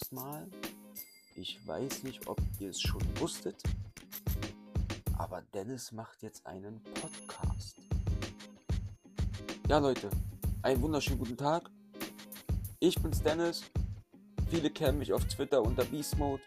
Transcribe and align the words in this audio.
erstmal, 0.00 0.46
ich 1.34 1.60
weiß 1.66 2.04
nicht, 2.04 2.26
ob 2.26 2.40
ihr 2.58 2.70
es 2.70 2.80
schon 2.80 3.02
wusstet, 3.18 3.62
aber 5.18 5.42
Dennis 5.52 5.92
macht 5.92 6.22
jetzt 6.22 6.46
einen 6.46 6.82
Podcast. 6.94 7.76
Ja, 9.68 9.76
Leute, 9.76 10.08
einen 10.62 10.80
wunderschönen 10.80 11.18
guten 11.18 11.36
Tag. 11.36 11.70
Ich 12.78 12.94
bin's 12.94 13.22
Dennis. 13.22 13.62
Viele 14.48 14.70
kennen 14.70 14.98
mich 14.98 15.12
auf 15.12 15.26
Twitter 15.26 15.60
unter 15.60 15.84
Beast 15.84 16.16
Mode. 16.16 16.42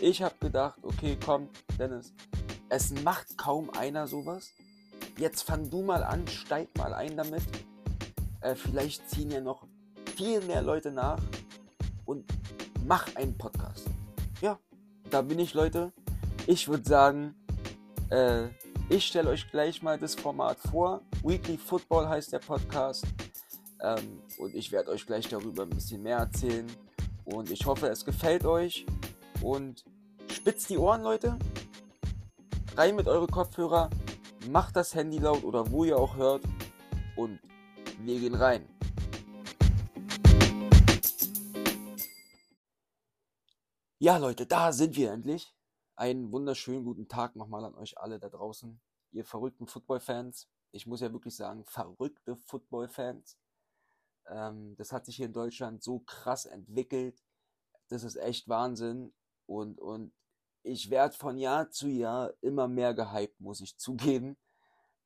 Ich 0.00 0.22
habe 0.22 0.34
gedacht, 0.40 0.78
okay, 0.82 1.18
komm, 1.22 1.50
Dennis, 1.78 2.14
es 2.70 2.90
macht 3.02 3.36
kaum 3.36 3.68
einer 3.70 4.06
sowas. 4.06 4.54
Jetzt 5.18 5.42
fang 5.42 5.68
du 5.68 5.82
mal 5.82 6.02
an, 6.02 6.26
steig 6.26 6.74
mal 6.78 6.94
ein 6.94 7.18
damit. 7.18 7.42
Äh, 8.40 8.54
vielleicht 8.54 9.10
ziehen 9.10 9.30
ja 9.30 9.42
noch 9.42 9.66
viel 10.16 10.40
mehr 10.40 10.62
Leute 10.62 10.90
nach 10.90 11.20
und 12.06 12.24
mach 12.88 13.14
einen 13.16 13.36
Podcast. 13.36 13.86
Ja, 14.40 14.58
da 15.10 15.20
bin 15.20 15.38
ich, 15.38 15.52
Leute. 15.52 15.92
Ich 16.46 16.68
würde 16.68 16.88
sagen, 16.88 17.34
äh, 18.10 18.48
ich 18.88 19.06
stelle 19.06 19.28
euch 19.28 19.50
gleich 19.50 19.82
mal 19.82 19.98
das 19.98 20.14
Format 20.14 20.56
vor. 20.70 21.02
Weekly 21.22 21.58
Football 21.58 22.08
heißt 22.08 22.32
der 22.32 22.38
Podcast. 22.38 23.06
Ähm, 23.82 24.22
und 24.38 24.54
ich 24.54 24.72
werde 24.72 24.90
euch 24.90 25.04
gleich 25.04 25.28
darüber 25.28 25.64
ein 25.64 25.70
bisschen 25.70 26.02
mehr 26.02 26.16
erzählen. 26.16 26.66
Und 27.26 27.50
ich 27.50 27.66
hoffe, 27.66 27.88
es 27.88 28.06
gefällt 28.06 28.46
euch. 28.46 28.86
Und 29.42 29.84
spitzt 30.32 30.70
die 30.70 30.78
Ohren, 30.78 31.02
Leute. 31.02 31.38
Rein 32.74 32.96
mit 32.96 33.06
eure 33.06 33.26
Kopfhörer. 33.26 33.90
Macht 34.50 34.76
das 34.76 34.94
Handy 34.94 35.18
laut 35.18 35.44
oder 35.44 35.70
wo 35.70 35.84
ihr 35.84 35.98
auch 35.98 36.16
hört. 36.16 36.42
Und 37.16 37.38
wir 38.00 38.18
gehen 38.18 38.34
rein. 38.34 38.64
Ja, 44.00 44.16
Leute, 44.16 44.46
da 44.46 44.72
sind 44.72 44.94
wir 44.94 45.10
endlich. 45.10 45.52
Einen 45.96 46.30
wunderschönen 46.30 46.84
guten 46.84 47.08
Tag 47.08 47.34
nochmal 47.34 47.64
an 47.64 47.74
euch 47.74 47.98
alle 47.98 48.20
da 48.20 48.28
draußen, 48.28 48.80
ihr 49.10 49.24
verrückten 49.24 49.66
Football-Fans. 49.66 50.48
Ich 50.70 50.86
muss 50.86 51.00
ja 51.00 51.12
wirklich 51.12 51.34
sagen, 51.34 51.64
verrückte 51.64 52.36
Football-Fans. 52.36 53.36
Ähm, 54.28 54.76
das 54.76 54.92
hat 54.92 55.04
sich 55.04 55.16
hier 55.16 55.26
in 55.26 55.32
Deutschland 55.32 55.82
so 55.82 55.98
krass 56.06 56.46
entwickelt. 56.46 57.24
Das 57.88 58.04
ist 58.04 58.14
echt 58.14 58.48
Wahnsinn. 58.48 59.12
Und, 59.46 59.80
und 59.80 60.12
ich 60.62 60.90
werde 60.90 61.16
von 61.16 61.36
Jahr 61.36 61.68
zu 61.70 61.88
Jahr 61.88 62.32
immer 62.40 62.68
mehr 62.68 62.94
gehypt, 62.94 63.40
muss 63.40 63.60
ich 63.60 63.76
zugeben. 63.78 64.36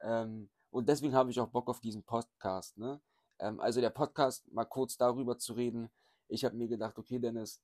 Ähm, 0.02 0.50
und 0.70 0.90
deswegen 0.90 1.14
habe 1.14 1.30
ich 1.30 1.40
auch 1.40 1.48
Bock 1.48 1.70
auf 1.70 1.80
diesen 1.80 2.02
Podcast. 2.02 2.76
Ne? 2.76 3.00
Ähm, 3.38 3.58
also 3.58 3.80
der 3.80 3.88
Podcast, 3.88 4.52
mal 4.52 4.66
kurz 4.66 4.98
darüber 4.98 5.38
zu 5.38 5.54
reden. 5.54 5.88
Ich 6.28 6.44
habe 6.44 6.56
mir 6.56 6.68
gedacht, 6.68 6.98
okay, 6.98 7.18
Dennis, 7.18 7.62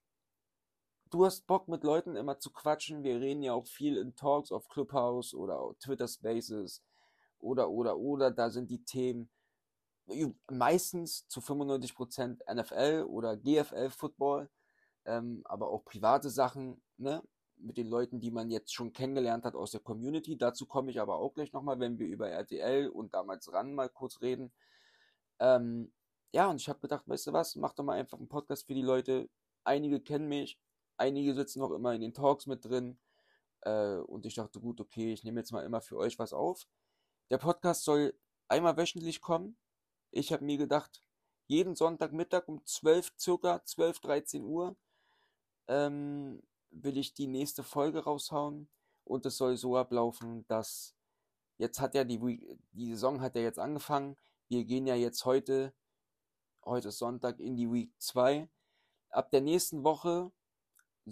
du 1.11 1.25
hast 1.25 1.47
Bock 1.47 1.69
mit 1.69 1.85
Leuten 1.85 2.17
immer 2.17 2.39
zu 2.39 2.51
quatschen. 2.51 3.03
Wir 3.03 3.21
reden 3.21 3.43
ja 3.43 3.53
auch 3.53 3.67
viel 3.67 3.97
in 3.97 4.15
Talks 4.15 4.53
auf 4.53 4.69
Clubhouse 4.69 5.35
oder 5.35 5.75
Twitter 5.81 6.09
Spaces 6.09 6.83
oder, 7.39 7.71
oder, 7.71 7.97
oder. 7.99 8.31
Da 8.31 8.51
sind 8.51 8.71
die 8.71 8.85
Themen 8.85 9.31
meistens 10.51 11.27
zu 11.29 11.41
95% 11.41 12.39
NFL 12.53 13.07
oder 13.09 13.37
GFL 13.37 13.91
Football, 13.91 14.49
ähm, 15.05 15.43
aber 15.45 15.69
auch 15.71 15.85
private 15.85 16.31
Sachen, 16.31 16.81
ne? 16.97 17.23
Mit 17.61 17.77
den 17.77 17.89
Leuten, 17.89 18.21
die 18.21 18.31
man 18.31 18.51
jetzt 18.51 18.73
schon 18.73 18.93
kennengelernt 18.93 19.45
hat 19.45 19.57
aus 19.57 19.73
der 19.73 19.81
Community. 19.81 20.39
Dazu 20.39 20.65
komme 20.65 20.93
ich 20.93 21.01
aber 21.01 21.17
auch 21.17 21.35
gleich 21.35 21.53
nochmal, 21.53 21.81
wenn 21.81 21.99
wir 21.99 22.07
über 22.07 22.29
RTL 22.29 22.89
und 22.89 23.15
damals 23.15 23.53
RAN 23.53 23.75
mal 23.75 23.89
kurz 23.89 24.21
reden. 24.21 24.53
Ähm, 25.41 25.93
ja, 26.33 26.49
und 26.49 26.61
ich 26.61 26.69
habe 26.69 26.79
gedacht, 26.79 27.09
weißt 27.09 27.27
du 27.27 27.33
was, 27.33 27.57
mach 27.57 27.73
doch 27.73 27.83
mal 27.83 27.99
einfach 27.99 28.19
einen 28.19 28.29
Podcast 28.29 28.67
für 28.67 28.75
die 28.75 28.83
Leute. 28.83 29.29
Einige 29.65 30.01
kennen 30.01 30.29
mich, 30.29 30.57
Einige 30.99 31.33
sitzen 31.35 31.61
noch 31.61 31.71
immer 31.71 31.95
in 31.95 32.01
den 32.01 32.13
Talks 32.13 32.47
mit 32.47 32.65
drin. 32.65 32.99
Äh, 33.63 33.97
und 33.97 34.27
ich 34.27 34.35
dachte, 34.35 34.61
gut, 34.61 34.81
okay, 34.81 35.13
ich 35.13 35.25
nehme 35.25 35.41
jetzt 35.41 35.53
mal 35.53 35.65
immer 35.65 35.81
für 35.81 35.97
euch 35.97 36.19
was 36.19 36.33
auf. 36.33 36.67
Der 37.31 37.39
Podcast 37.39 37.85
soll 37.85 38.15
einmal 38.49 38.77
wöchentlich 38.77 39.21
kommen. 39.21 39.57
Ich 40.11 40.33
habe 40.33 40.45
mir 40.45 40.59
gedacht, 40.59 41.03
jeden 41.47 41.77
Sonntagmittag 41.77 42.49
um 42.49 42.65
12, 42.65 43.13
circa 43.19 43.65
12, 43.65 44.01
13 44.01 44.45
Uhr, 44.45 44.77
ähm, 45.69 46.43
will 46.71 46.99
ich 46.99 47.15
die 47.15 47.27
nächste 47.27 47.63
Folge 47.63 48.05
raushauen. 48.05 48.69
Und 49.05 49.25
es 49.25 49.39
soll 49.39 49.57
so 49.57 49.77
ablaufen, 49.77 50.47
dass 50.49 50.95
jetzt 51.57 51.81
hat 51.81 51.95
ja 51.95 52.05
die, 52.05 52.19
die 52.73 52.91
Saison 52.91 53.21
hat 53.21 53.37
ja 53.37 53.43
jetzt 53.43 53.59
angefangen. 53.59 54.17
Wir 54.49 54.65
gehen 54.65 54.87
ja 54.87 54.95
jetzt 54.95 55.25
heute, 55.25 55.73
heute 56.65 56.89
ist 56.89 56.99
Sonntag, 56.99 57.39
in 57.39 57.57
die 57.57 57.71
Week 57.71 57.93
2. 57.99 58.49
Ab 59.11 59.31
der 59.31 59.41
nächsten 59.41 59.85
Woche 59.85 60.31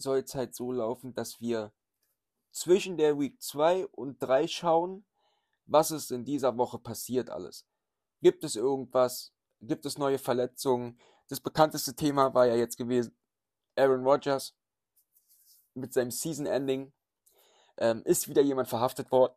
soll 0.01 0.19
es 0.19 0.35
halt 0.35 0.55
so 0.55 0.73
laufen, 0.73 1.15
dass 1.15 1.41
wir 1.41 1.73
zwischen 2.51 2.97
der 2.97 3.19
Week 3.19 3.41
2 3.41 3.87
und 3.87 4.19
3 4.23 4.47
schauen, 4.49 5.05
was 5.67 5.91
ist 5.91 6.11
in 6.11 6.25
dieser 6.25 6.57
Woche 6.57 6.79
passiert 6.79 7.29
alles. 7.31 7.67
Gibt 8.23 8.45
es 8.45 8.57
irgendwas? 8.57 9.33
Gibt 9.61 9.85
es 9.85 9.99
neue 9.99 10.19
Verletzungen? 10.19 10.99
Das 11.29 11.41
bekannteste 11.41 11.95
Thema 11.95 12.33
war 12.35 12.47
ja 12.47 12.55
jetzt 12.55 12.77
gewesen 12.77 13.17
Aaron 13.77 14.05
Rodgers 14.05 14.55
mit 15.75 15.93
seinem 15.93 16.11
Season 16.11 16.47
Ending. 16.47 16.93
Ähm, 17.77 18.03
ist 18.05 18.29
wieder 18.29 18.43
jemand 18.43 18.69
verhaftet 18.69 19.11
worden? 19.13 19.35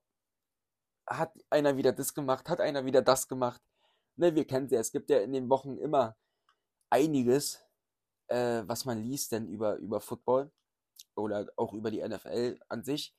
Hat 1.05 1.33
einer 1.49 1.75
wieder 1.75 1.91
das 1.91 2.13
gemacht? 2.13 2.47
Hat 2.47 2.61
einer 2.61 2.85
wieder 2.85 3.01
das 3.01 3.27
gemacht? 3.27 3.61
Ne, 4.15 4.35
wir 4.35 4.45
kennen 4.45 4.69
ja, 4.69 4.79
es 4.79 4.91
gibt 4.91 5.09
ja 5.09 5.19
in 5.19 5.33
den 5.33 5.49
Wochen 5.49 5.77
immer 5.77 6.15
einiges, 6.89 7.61
äh, 8.29 8.63
was 8.65 8.85
man 8.85 9.03
liest 9.03 9.31
denn 9.31 9.47
über, 9.47 9.75
über 9.77 10.01
Football 10.01 10.51
oder 11.15 11.47
auch 11.55 11.73
über 11.73 11.91
die 11.91 12.07
NFL 12.07 12.59
an 12.69 12.83
sich. 12.83 13.13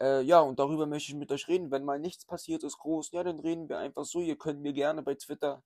Äh, 0.00 0.22
ja, 0.22 0.40
und 0.40 0.58
darüber 0.58 0.86
möchte 0.86 1.12
ich 1.12 1.18
mit 1.18 1.32
euch 1.32 1.48
reden. 1.48 1.70
Wenn 1.70 1.84
mal 1.84 1.98
nichts 1.98 2.24
passiert 2.24 2.64
ist 2.64 2.78
groß, 2.78 3.12
ja, 3.12 3.24
dann 3.24 3.40
reden 3.40 3.68
wir 3.68 3.78
einfach 3.78 4.04
so. 4.04 4.20
Ihr 4.20 4.38
könnt 4.38 4.60
mir 4.62 4.72
gerne 4.72 5.02
bei 5.02 5.14
Twitter 5.14 5.62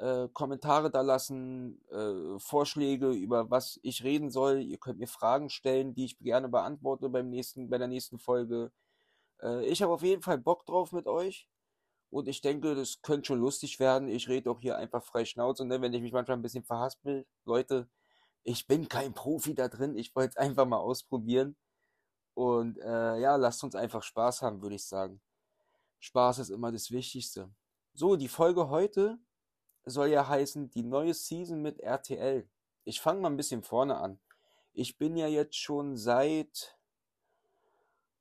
äh, 0.00 0.28
Kommentare 0.32 0.90
da 0.90 1.02
lassen, 1.02 1.80
äh, 1.90 2.38
Vorschläge 2.38 3.10
über 3.12 3.50
was 3.50 3.78
ich 3.82 4.02
reden 4.04 4.30
soll. 4.30 4.60
Ihr 4.62 4.78
könnt 4.78 4.98
mir 4.98 5.06
Fragen 5.08 5.50
stellen, 5.50 5.94
die 5.94 6.06
ich 6.06 6.18
gerne 6.18 6.48
beantworte 6.48 7.08
beim 7.08 7.30
nächsten, 7.30 7.70
bei 7.70 7.78
der 7.78 7.88
nächsten 7.88 8.18
Folge. 8.18 8.72
Äh, 9.42 9.66
ich 9.66 9.82
habe 9.82 9.92
auf 9.92 10.02
jeden 10.02 10.22
Fall 10.22 10.38
Bock 10.38 10.66
drauf 10.66 10.92
mit 10.92 11.06
euch. 11.06 11.48
Und 12.10 12.28
ich 12.28 12.40
denke, 12.40 12.74
das 12.74 13.02
könnte 13.02 13.26
schon 13.28 13.40
lustig 13.40 13.78
werden. 13.80 14.08
Ich 14.08 14.28
rede 14.28 14.50
auch 14.50 14.60
hier 14.60 14.76
einfach 14.76 15.02
frei 15.04 15.24
Schnauze. 15.24 15.64
Ne? 15.64 15.80
Wenn 15.80 15.94
ich 15.94 16.02
mich 16.02 16.12
manchmal 16.12 16.38
ein 16.38 16.42
bisschen 16.42 16.64
verhaspel, 16.64 17.26
Leute, 17.44 17.88
ich 18.44 18.66
bin 18.66 18.88
kein 18.88 19.14
Profi 19.14 19.54
da 19.54 19.68
drin, 19.68 19.96
ich 19.96 20.14
wollte 20.14 20.30
es 20.30 20.36
einfach 20.36 20.66
mal 20.66 20.78
ausprobieren. 20.78 21.56
Und 22.34 22.78
äh, 22.78 23.18
ja, 23.18 23.36
lasst 23.36 23.62
uns 23.64 23.74
einfach 23.74 24.02
Spaß 24.02 24.42
haben, 24.42 24.62
würde 24.62 24.76
ich 24.76 24.84
sagen. 24.84 25.20
Spaß 26.00 26.38
ist 26.38 26.50
immer 26.50 26.72
das 26.72 26.90
Wichtigste. 26.90 27.50
So, 27.92 28.16
die 28.16 28.28
Folge 28.28 28.68
heute 28.70 29.18
soll 29.84 30.08
ja 30.08 30.26
heißen, 30.26 30.70
die 30.70 30.82
neue 30.82 31.14
Season 31.14 31.60
mit 31.60 31.80
RTL. 31.80 32.48
Ich 32.84 33.00
fange 33.00 33.20
mal 33.20 33.30
ein 33.30 33.36
bisschen 33.36 33.62
vorne 33.62 33.96
an. 33.96 34.20
Ich 34.72 34.96
bin 34.96 35.16
ja 35.16 35.26
jetzt 35.26 35.56
schon 35.56 35.96
seit, 35.96 36.78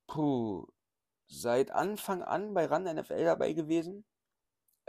puh, 0.08 0.68
seit 1.28 1.72
Anfang 1.72 2.24
an 2.24 2.54
bei 2.54 2.66
RAN 2.66 2.84
NFL 2.84 3.24
dabei 3.24 3.54
gewesen. 3.54 4.04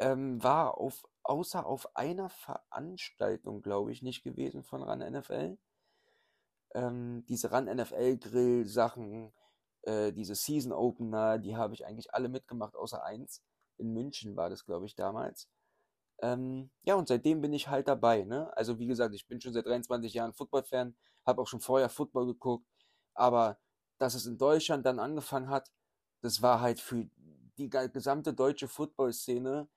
Ähm, 0.01 0.43
war 0.43 0.79
auf 0.79 1.05
außer 1.23 1.65
auf 1.67 1.95
einer 1.97 2.29
Veranstaltung, 2.31 3.63
glaube 3.63 3.93
ich, 3.93 4.03
nicht 4.03 4.23
gewesen 4.23 4.63
von 4.63 4.83
RAN 4.83 5.01
NFL. 5.01 5.59
Ähm, 6.75 7.25
diese 7.29 7.53
RAN 7.53 7.67
NFL 7.67 8.17
Grill 8.19 8.67
Sachen, 8.67 9.33
äh, 9.83 10.13
diese 10.13 10.35
Season 10.35 10.73
Opener, 10.73 11.39
die 11.39 11.57
habe 11.57 11.75
ich 11.75 11.87
eigentlich 11.87 12.15
alle 12.15 12.29
mitgemacht, 12.29 12.75
außer 12.75 13.05
eins. 13.05 13.43
In 13.77 13.93
München 13.93 14.37
war 14.37 14.51
das, 14.51 14.65
glaube 14.65 14.87
ich, 14.87 14.95
damals. 14.95 15.49
Ähm, 16.23 16.71
ja, 16.83 16.95
und 16.97 17.09
seitdem 17.09 17.41
bin 17.41 17.53
ich 17.53 17.69
halt 17.69 17.89
dabei. 17.89 18.25
Ne? 18.25 18.55
Also 18.57 18.79
wie 18.79 18.87
gesagt, 18.87 19.15
ich 19.15 19.27
bin 19.27 19.41
schon 19.41 19.53
seit 19.53 19.67
23 19.67 20.13
Jahren 20.13 20.35
Football-Fan, 20.35 20.97
habe 21.27 21.43
auch 21.43 21.47
schon 21.47 21.61
vorher 21.61 21.89
Football 21.89 22.27
geguckt, 22.27 22.67
aber 23.15 23.59
dass 23.99 24.15
es 24.15 24.27
in 24.27 24.39
Deutschland 24.39 24.85
dann 24.87 24.99
angefangen 24.99 25.49
hat, 25.49 25.71
das 26.23 26.43
war 26.43 26.61
halt 26.61 26.81
für 26.81 27.09
die 27.59 27.71
gesamte 27.71 28.35
deutsche 28.35 28.69
Football-Szene 28.69 29.69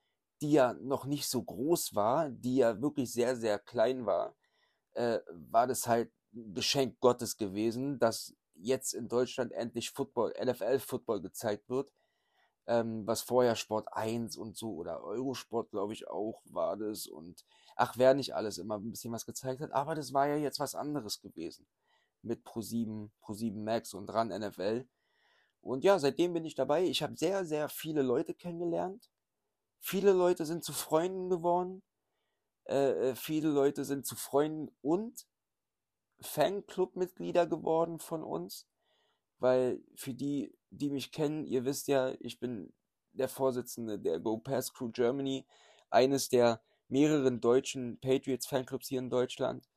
die 0.44 0.51
ja 0.51 0.74
noch 0.74 1.06
nicht 1.06 1.28
so 1.28 1.42
groß 1.42 1.95
war, 1.95 2.30
die 2.30 2.57
ja 2.57 2.81
wirklich 2.81 3.12
sehr, 3.13 3.36
sehr 3.38 3.60
klein 3.60 4.06
war, 4.06 4.36
äh, 4.94 5.19
war 5.31 5.68
das 5.68 5.88
halt 5.88 6.12
ein 6.36 6.54
Geschenk 6.54 7.00
Gottes 7.00 7.38
gewesen, 7.38 7.98
dass 8.00 8.36
jetzt 8.56 8.94
in 8.94 9.07
Deutschland 9.07 9.54
endlich 9.54 9.92
Football, 9.92 10.34
NFL-Football 10.44 11.22
gezeigt 11.22 11.69
wird, 11.69 11.92
ähm, 12.68 13.07
was 13.07 13.22
vorher 13.22 13.56
Sport 13.56 13.88
1 13.94 14.38
und 14.38 14.57
so 14.57 14.74
oder 14.75 15.01
Eurosport, 15.04 15.72
glaube 15.72 15.94
ich, 15.94 16.07
auch 16.10 16.42
war 16.45 16.78
das 16.78 17.07
und 17.07 17.45
ach, 17.78 17.94
wer 17.98 18.13
nicht 18.13 18.36
alles 18.36 18.57
immer 18.57 18.78
ein 18.78 18.92
bisschen 18.92 19.13
was 19.13 19.25
gezeigt 19.25 19.62
hat, 19.62 19.72
aber 19.72 19.95
das 19.95 20.13
war 20.13 20.28
ja 20.28 20.36
jetzt 20.36 20.60
was 20.60 20.75
anderes 20.75 21.22
gewesen 21.22 21.66
mit 22.22 22.45
Pro7, 22.45 23.10
Pro7 23.22 23.63
Max 23.63 23.94
und 23.94 24.10
ran 24.13 24.30
NFL. 24.30 24.88
Und 25.62 25.84
ja, 25.84 26.00
seitdem 26.00 26.34
bin 26.34 26.45
ich 26.45 26.56
dabei. 26.56 26.84
Ich 26.84 27.04
habe 27.04 27.16
sehr, 27.18 27.45
sehr 27.45 27.69
viele 27.69 28.01
Leute 28.01 28.34
kennengelernt. 28.34 29.10
Viele 29.85 30.13
Leute 30.13 30.45
sind 30.45 30.63
zu 30.63 30.71
Freunden 30.71 31.30
geworden. 31.30 31.83
Äh, 32.63 33.09
äh, 33.09 33.15
viele 33.15 33.50
Leute 33.50 33.83
sind 33.83 34.06
zu 34.06 34.15
Freunden 34.15 34.74
und 34.81 35.27
Fanclub-Mitglieder 36.21 37.47
geworden 37.47 38.00
von 38.00 38.24
uns, 38.24 38.65
weil 39.39 39.83
für 39.97 40.13
die, 40.13 40.57
die 40.69 40.89
mich 40.89 41.12
kennen, 41.12 41.45
ihr 41.45 41.65
wisst 41.65 41.89
ja, 41.89 42.13
ich 42.21 42.39
bin 42.39 42.74
der 43.12 43.27
Vorsitzende 43.27 44.00
der 44.00 44.21
Go 44.21 44.38
Pass 44.38 44.74
Crew 44.74 44.89
Germany, 44.89 45.45
eines 45.89 46.30
der 46.30 46.62
mehreren 46.88 47.41
deutschen 47.41 48.00
Patriots 48.00 48.47
Fanclubs 48.47 48.88
hier 48.88 49.00
in 49.00 49.09
Deutschland. 49.09 49.68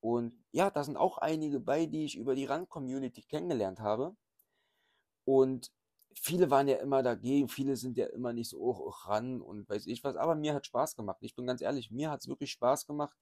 Und 0.00 0.34
ja, 0.50 0.70
da 0.70 0.82
sind 0.82 0.96
auch 0.96 1.18
einige 1.18 1.60
bei, 1.60 1.86
die 1.86 2.04
ich 2.04 2.16
über 2.16 2.34
die 2.34 2.46
Run-Community 2.46 3.22
kennengelernt 3.22 3.78
habe. 3.78 4.16
Und 5.24 5.70
viele 6.20 6.50
waren 6.50 6.68
ja 6.68 6.76
immer 6.76 7.02
dagegen, 7.02 7.48
viele 7.48 7.76
sind 7.76 7.96
ja 7.96 8.06
immer 8.06 8.32
nicht 8.32 8.50
so 8.50 8.58
oh, 8.60 8.88
ran 8.88 9.40
und 9.40 9.68
weiß 9.68 9.86
ich 9.86 10.02
was, 10.04 10.16
aber 10.16 10.34
mir 10.34 10.54
hat 10.54 10.66
Spaß 10.66 10.96
gemacht. 10.96 11.18
Ich 11.20 11.34
bin 11.34 11.46
ganz 11.46 11.60
ehrlich, 11.60 11.90
mir 11.90 12.10
hat 12.10 12.20
es 12.20 12.28
wirklich 12.28 12.52
Spaß 12.52 12.86
gemacht. 12.86 13.16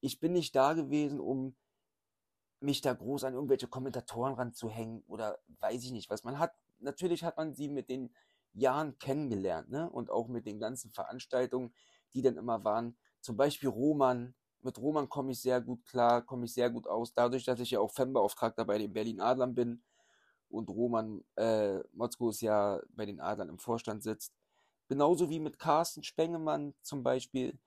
Ich 0.00 0.20
bin 0.20 0.32
nicht 0.32 0.54
da 0.54 0.74
gewesen, 0.74 1.20
um 1.20 1.56
mich 2.60 2.80
da 2.80 2.92
groß 2.92 3.24
an 3.24 3.34
irgendwelche 3.34 3.68
Kommentatoren 3.68 4.34
ranzuhängen 4.34 5.02
oder 5.06 5.38
weiß 5.60 5.84
ich 5.84 5.92
nicht 5.92 6.10
was. 6.10 6.24
Man 6.24 6.38
hat, 6.38 6.52
natürlich 6.80 7.24
hat 7.24 7.36
man 7.36 7.54
sie 7.54 7.68
mit 7.68 7.88
den 7.88 8.10
Jahren 8.52 8.98
kennengelernt, 8.98 9.70
ne? 9.70 9.88
Und 9.90 10.10
auch 10.10 10.28
mit 10.28 10.46
den 10.46 10.58
ganzen 10.58 10.90
Veranstaltungen, 10.92 11.72
die 12.14 12.22
dann 12.22 12.36
immer 12.36 12.64
waren. 12.64 12.96
Zum 13.20 13.36
Beispiel 13.36 13.68
Roman. 13.68 14.34
Mit 14.60 14.78
Roman 14.78 15.08
komme 15.08 15.32
ich 15.32 15.40
sehr 15.40 15.60
gut 15.60 15.84
klar, 15.86 16.22
komme 16.22 16.46
ich 16.46 16.54
sehr 16.54 16.70
gut 16.70 16.88
aus. 16.88 17.14
Dadurch, 17.14 17.44
dass 17.44 17.60
ich 17.60 17.70
ja 17.70 17.80
auch 17.80 17.92
Fanbeauftragter 17.92 18.64
bei 18.64 18.78
den 18.78 18.92
Berlin 18.92 19.20
Adlern 19.20 19.54
bin 19.54 19.82
und 20.50 20.68
Roman 20.68 21.24
äh, 21.36 21.78
Motzkos 21.92 22.40
ja 22.40 22.80
bei 22.90 23.06
den 23.06 23.20
Adlern 23.20 23.48
im 23.48 23.58
Vorstand 23.58 24.02
sitzt. 24.02 24.34
Genauso 24.88 25.28
wie 25.28 25.40
mit 25.40 25.58
Carsten 25.58 26.02
Spengemann 26.02 26.74
zum 26.82 27.02
Beispiel, 27.02 27.58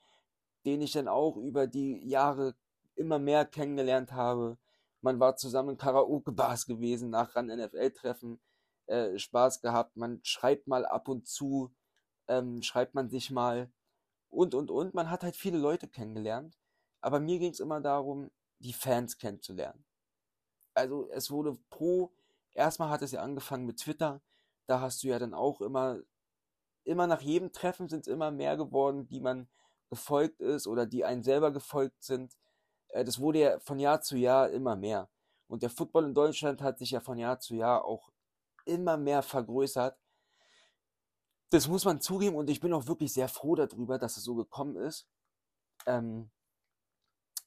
den 0.65 0.81
ich 0.81 0.93
dann 0.93 1.07
auch 1.07 1.37
über 1.37 1.67
die 1.67 2.07
Jahre 2.07 2.55
immer 2.95 3.19
mehr 3.19 3.45
kennengelernt 3.45 4.11
habe. 4.11 4.57
Man 5.01 5.19
war 5.19 5.35
zusammen 5.35 5.69
in 5.71 5.77
Karaoke-Bars 5.77 6.65
gewesen 6.65 7.09
nach 7.09 7.35
ran 7.35 7.47
NFL-Treffen, 7.47 8.39
äh, 8.87 9.17
Spaß 9.17 9.61
gehabt. 9.61 9.97
Man 9.97 10.19
schreibt 10.23 10.67
mal 10.67 10.85
ab 10.85 11.07
und 11.07 11.27
zu, 11.27 11.71
ähm, 12.27 12.61
schreibt 12.61 12.95
man 12.95 13.09
sich 13.09 13.31
mal 13.31 13.71
und 14.29 14.55
und 14.55 14.71
und. 14.71 14.93
Man 14.93 15.09
hat 15.09 15.23
halt 15.23 15.35
viele 15.35 15.57
Leute 15.57 15.87
kennengelernt. 15.87 16.57
Aber 17.01 17.19
mir 17.19 17.39
ging 17.39 17.51
es 17.51 17.59
immer 17.59 17.81
darum, 17.81 18.29
die 18.59 18.73
Fans 18.73 19.17
kennenzulernen. 19.17 19.83
Also 20.73 21.09
es 21.11 21.31
wurde 21.31 21.57
pro, 21.69 22.13
erstmal 22.53 22.89
hat 22.89 23.01
es 23.01 23.11
ja 23.11 23.21
angefangen 23.21 23.65
mit 23.65 23.77
Twitter. 23.79 24.21
Da 24.67 24.79
hast 24.79 25.03
du 25.03 25.07
ja 25.07 25.19
dann 25.19 25.33
auch 25.33 25.61
immer, 25.61 25.99
immer 26.83 27.07
nach 27.07 27.21
jedem 27.21 27.51
Treffen 27.51 27.89
sind 27.89 28.01
es 28.01 28.07
immer 28.07 28.31
mehr 28.31 28.57
geworden, 28.57 29.07
die 29.07 29.19
man 29.19 29.49
gefolgt 29.89 30.39
ist 30.41 30.67
oder 30.67 30.85
die 30.85 31.05
einen 31.05 31.23
selber 31.23 31.51
gefolgt 31.51 32.03
sind. 32.03 32.35
Äh, 32.89 33.03
das 33.03 33.19
wurde 33.19 33.39
ja 33.39 33.59
von 33.59 33.79
Jahr 33.79 34.01
zu 34.01 34.17
Jahr 34.17 34.49
immer 34.49 34.75
mehr. 34.75 35.09
Und 35.47 35.63
der 35.63 35.69
Football 35.69 36.05
in 36.05 36.13
Deutschland 36.13 36.61
hat 36.61 36.79
sich 36.79 36.91
ja 36.91 37.01
von 37.01 37.17
Jahr 37.17 37.39
zu 37.39 37.55
Jahr 37.55 37.83
auch 37.83 38.11
immer 38.65 38.97
mehr 38.97 39.21
vergrößert. 39.21 39.97
Das 41.49 41.67
muss 41.67 41.83
man 41.83 41.99
zugeben 41.99 42.37
und 42.37 42.49
ich 42.49 42.61
bin 42.61 42.71
auch 42.71 42.87
wirklich 42.87 43.11
sehr 43.13 43.27
froh 43.27 43.55
darüber, 43.55 43.99
dass 43.99 44.15
es 44.15 44.23
so 44.23 44.35
gekommen 44.35 44.77
ist. 44.77 45.09
Ähm, 45.85 46.31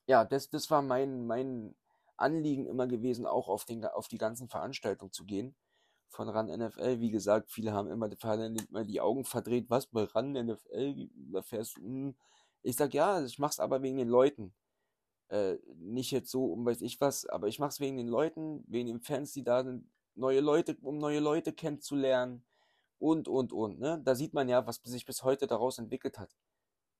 ja, 0.06 0.24
das, 0.24 0.50
das 0.50 0.70
war 0.70 0.82
mein, 0.82 1.26
mein 1.26 1.74
Anliegen 2.16 2.66
immer 2.66 2.86
gewesen, 2.86 3.26
auch 3.26 3.48
auf, 3.48 3.64
den, 3.64 3.84
auf 3.84 4.08
die 4.08 4.18
ganzen 4.18 4.48
Veranstaltungen 4.48 5.12
zu 5.12 5.24
gehen 5.24 5.54
von 6.14 6.28
RAN 6.28 6.46
NFL. 6.46 7.00
Wie 7.00 7.10
gesagt, 7.10 7.50
viele 7.50 7.72
haben 7.72 7.90
immer, 7.90 8.08
die 8.08 9.00
Augen 9.00 9.24
verdreht, 9.24 9.68
was 9.68 9.86
bei 9.86 10.04
RAN 10.04 10.32
NFL, 10.32 11.08
da 11.32 11.42
fährst 11.42 11.76
du, 11.76 11.82
hm. 11.82 12.16
ich 12.62 12.76
sag 12.76 12.94
ja, 12.94 13.22
ich 13.24 13.38
mach's 13.38 13.60
aber 13.60 13.82
wegen 13.82 13.98
den 13.98 14.08
Leuten. 14.08 14.54
Äh, 15.28 15.56
nicht 15.76 16.10
jetzt 16.10 16.30
so 16.30 16.46
um 16.46 16.64
weiß 16.64 16.82
ich 16.82 17.00
was, 17.00 17.26
aber 17.26 17.48
ich 17.48 17.58
mach's 17.58 17.80
wegen 17.80 17.96
den 17.96 18.08
Leuten, 18.08 18.64
wegen 18.68 18.86
den 18.86 19.00
Fans, 19.00 19.32
die 19.32 19.42
da 19.42 19.64
sind, 19.64 19.90
neue 20.14 20.40
Leute, 20.40 20.76
um 20.82 20.98
neue 20.98 21.20
Leute 21.20 21.52
kennenzulernen 21.52 22.44
und, 22.98 23.28
und, 23.28 23.52
und. 23.52 23.80
Ne? 23.80 24.00
Da 24.04 24.14
sieht 24.14 24.34
man 24.34 24.48
ja, 24.48 24.66
was 24.66 24.80
sich 24.84 25.04
bis 25.04 25.22
heute 25.24 25.46
daraus 25.46 25.78
entwickelt 25.78 26.18
hat. 26.18 26.34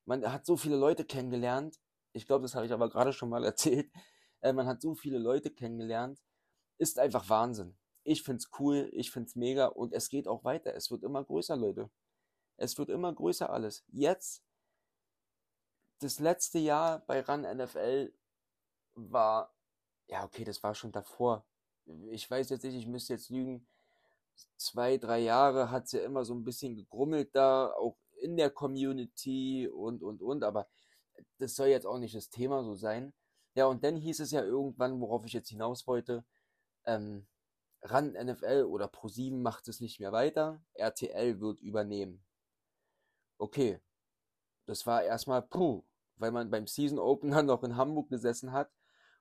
Man 0.05 0.31
hat 0.31 0.45
so 0.47 0.57
viele 0.57 0.77
Leute 0.77 1.05
kennengelernt. 1.05 1.79
Ich 2.13 2.27
glaube, 2.27 2.43
das 2.43 2.55
habe 2.55 2.67
ich 2.67 2.73
aber 2.73 2.91
gerade 2.91 3.13
schon 3.13 3.29
mal 3.29 3.45
erzählt. 3.45 3.91
Äh, 4.45 4.53
man 4.53 4.67
hat 4.67 4.83
so 4.83 4.95
viele 4.95 5.19
Leute 5.19 5.51
kennengelernt. 5.51 6.23
Ist 6.77 6.99
einfach 6.99 7.29
Wahnsinn. 7.31 7.77
Ich 8.05 8.23
finde 8.23 8.39
es 8.39 8.51
cool, 8.59 8.91
ich 8.93 9.11
finde 9.11 9.29
es 9.29 9.37
mega 9.37 9.67
und 9.67 9.95
es 9.95 10.11
geht 10.11 10.29
auch 10.29 10.45
weiter. 10.45 10.75
Es 10.75 10.91
wird 10.91 11.03
immer 11.03 11.25
größer, 11.25 11.57
Leute. 11.57 11.91
Es 12.59 12.77
wird 12.77 12.91
immer 12.91 13.13
größer 13.13 13.51
alles. 13.51 13.85
Jetzt, 13.89 14.45
das 16.01 16.21
letzte 16.21 16.59
Jahr 16.59 17.01
bei 17.07 17.21
RAN 17.21 17.43
NFL 17.43 18.13
war, 18.95 19.55
ja, 20.09 20.25
okay, 20.25 20.45
das 20.45 20.63
war 20.63 20.75
schon 20.75 20.93
davor. 20.93 21.47
Ich 22.11 22.31
weiß 22.31 22.51
jetzt 22.51 22.65
nicht, 22.65 22.77
ich 22.77 22.87
müsste 22.87 23.15
jetzt 23.15 23.31
lügen. 23.31 23.67
Zwei, 24.59 24.99
drei 24.99 25.21
Jahre 25.21 25.71
hat 25.71 25.85
es 25.87 25.93
ja 25.93 26.01
immer 26.03 26.25
so 26.27 26.35
ein 26.35 26.45
bisschen 26.45 26.77
gegrummelt 26.77 27.35
da, 27.35 27.73
auch 27.73 27.97
in 28.21 28.37
der 28.37 28.51
Community 28.51 29.69
und, 29.69 30.03
und, 30.03 30.21
und, 30.21 30.45
aber 30.45 30.69
das 31.39 31.57
soll 31.57 31.69
jetzt 31.69 31.87
auch 31.87 31.99
nicht 31.99 32.15
das 32.15 32.29
Thema 32.29 32.63
so 32.63 32.75
sein. 32.75 33.15
Ja, 33.55 33.67
und 33.67 33.85
dann 33.85 33.97
hieß 33.97 34.21
es 34.21 34.31
ja 34.33 34.43
irgendwann, 34.43 35.01
worauf 35.01 35.25
ich 35.27 35.33
jetzt 35.33 35.49
hinaus 35.51 35.87
wollte, 35.87 36.25
ähm, 36.87 37.27
RAN 37.83 38.13
NFL 38.13 38.65
oder 38.69 38.87
Pro7 38.87 39.41
macht 39.43 39.69
es 39.69 39.81
nicht 39.81 40.01
mehr 40.01 40.13
weiter, 40.13 40.63
RTL 40.75 41.41
wird 41.41 41.61
übernehmen. 41.61 42.25
Okay, 43.39 43.81
das 44.67 44.87
war 44.87 45.03
erstmal 45.03 45.43
puh, 45.43 45.85
weil 46.17 46.33
man 46.33 46.51
beim 46.51 46.67
Season 46.67 46.99
Opener 46.99 47.43
noch 47.43 47.63
in 47.63 47.77
Hamburg 47.77 48.09
gesessen 48.09 48.53
hat 48.53 48.71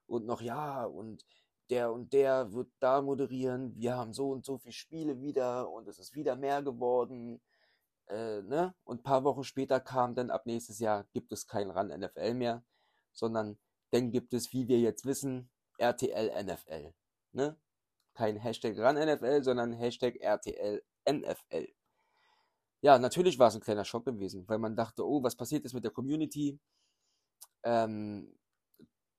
und 0.06 0.26
noch 0.26 0.40
ja 0.40 0.84
und 0.84 1.24
der 1.70 1.92
und 1.92 2.12
der 2.12 2.52
wird 2.52 2.70
da 2.80 3.02
moderieren, 3.02 3.74
wir 3.76 3.96
haben 3.96 4.12
so 4.12 4.30
und 4.30 4.44
so 4.44 4.58
viele 4.58 4.72
Spiele 4.72 5.20
wieder 5.20 5.70
und 5.70 5.88
es 5.88 5.98
ist 5.98 6.14
wieder 6.14 6.36
mehr 6.36 6.62
geworden. 6.62 7.40
Äh, 8.08 8.42
ne? 8.42 8.74
Und 8.84 9.00
ein 9.00 9.02
paar 9.02 9.24
Wochen 9.24 9.44
später 9.44 9.80
kam 9.80 10.14
dann, 10.14 10.30
ab 10.30 10.46
nächstes 10.46 10.78
Jahr 10.78 11.04
gibt 11.12 11.32
es 11.32 11.46
kein 11.46 11.70
RAN 11.70 11.88
NFL 11.88 12.34
mehr, 12.34 12.64
sondern 13.12 13.58
dann 13.90 14.10
gibt 14.10 14.34
es, 14.34 14.52
wie 14.52 14.68
wir 14.68 14.80
jetzt 14.80 15.04
wissen, 15.04 15.50
RTL 15.78 16.44
NFL. 16.44 16.94
Ne? 17.32 17.58
Kein 18.14 18.36
Hashtag 18.36 18.78
RAN 18.78 18.96
NFL, 18.96 19.42
sondern 19.42 19.72
Hashtag 19.72 20.16
RTL 20.20 20.82
NFL. 21.08 21.68
Ja, 22.80 22.98
natürlich 22.98 23.38
war 23.38 23.48
es 23.48 23.54
ein 23.54 23.60
kleiner 23.60 23.84
Schock 23.84 24.04
gewesen, 24.04 24.46
weil 24.46 24.58
man 24.58 24.76
dachte, 24.76 25.06
oh, 25.06 25.22
was 25.22 25.36
passiert 25.36 25.64
jetzt 25.64 25.72
mit 25.72 25.84
der 25.84 25.90
Community? 25.90 26.60
Ähm, 27.62 28.36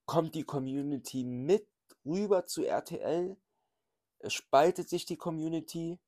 kommt 0.05 0.35
die 0.35 0.43
Community 0.43 1.23
mit 1.23 1.67
rüber 2.05 2.45
zu 2.45 2.63
RTL? 2.63 3.37
Spaltet 4.27 4.89
sich 4.89 5.05
die 5.05 5.17
Community, 5.17 5.99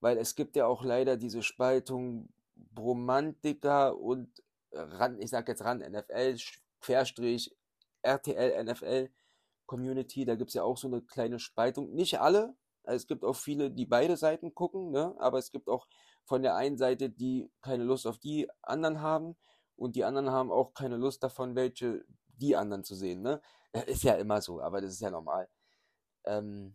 weil 0.00 0.18
es 0.18 0.34
gibt 0.34 0.56
ja 0.56 0.66
auch 0.66 0.82
leider 0.82 1.16
diese 1.16 1.42
Spaltung 1.42 2.28
Bromantiker 2.56 3.96
und 3.96 4.42
ran, 4.72 5.20
ich 5.20 5.30
sag 5.30 5.48
jetzt 5.48 5.62
ran 5.62 5.78
NFL, 5.78 6.38
Querstrich, 6.80 7.54
RTL, 8.02 8.64
NFL 8.64 9.10
Community, 9.66 10.24
da 10.24 10.34
gibt 10.34 10.50
es 10.50 10.54
ja 10.54 10.62
auch 10.62 10.78
so 10.78 10.88
eine 10.88 11.02
kleine 11.02 11.38
Spaltung. 11.38 11.92
Nicht 11.94 12.20
alle, 12.20 12.56
also 12.84 12.96
es 12.96 13.06
gibt 13.06 13.24
auch 13.24 13.36
viele, 13.36 13.70
die 13.70 13.84
beide 13.84 14.16
Seiten 14.16 14.54
gucken, 14.54 14.90
ne? 14.90 15.14
aber 15.18 15.38
es 15.38 15.50
gibt 15.50 15.68
auch 15.68 15.86
von 16.24 16.42
der 16.42 16.56
einen 16.56 16.78
Seite, 16.78 17.10
die 17.10 17.50
keine 17.60 17.84
Lust 17.84 18.06
auf 18.06 18.18
die 18.18 18.48
anderen 18.62 19.00
haben 19.00 19.36
und 19.76 19.94
die 19.94 20.04
anderen 20.04 20.30
haben 20.30 20.50
auch 20.50 20.72
keine 20.72 20.96
Lust 20.96 21.22
davon, 21.22 21.54
welche 21.54 22.04
die 22.28 22.56
anderen 22.56 22.84
zu 22.84 22.94
sehen. 22.94 23.22
Ne? 23.22 23.42
Ist 23.86 24.04
ja 24.04 24.14
immer 24.14 24.40
so, 24.40 24.60
aber 24.60 24.80
das 24.80 24.92
ist 24.92 25.00
ja 25.00 25.10
normal. 25.10 25.48
Ähm, 26.24 26.74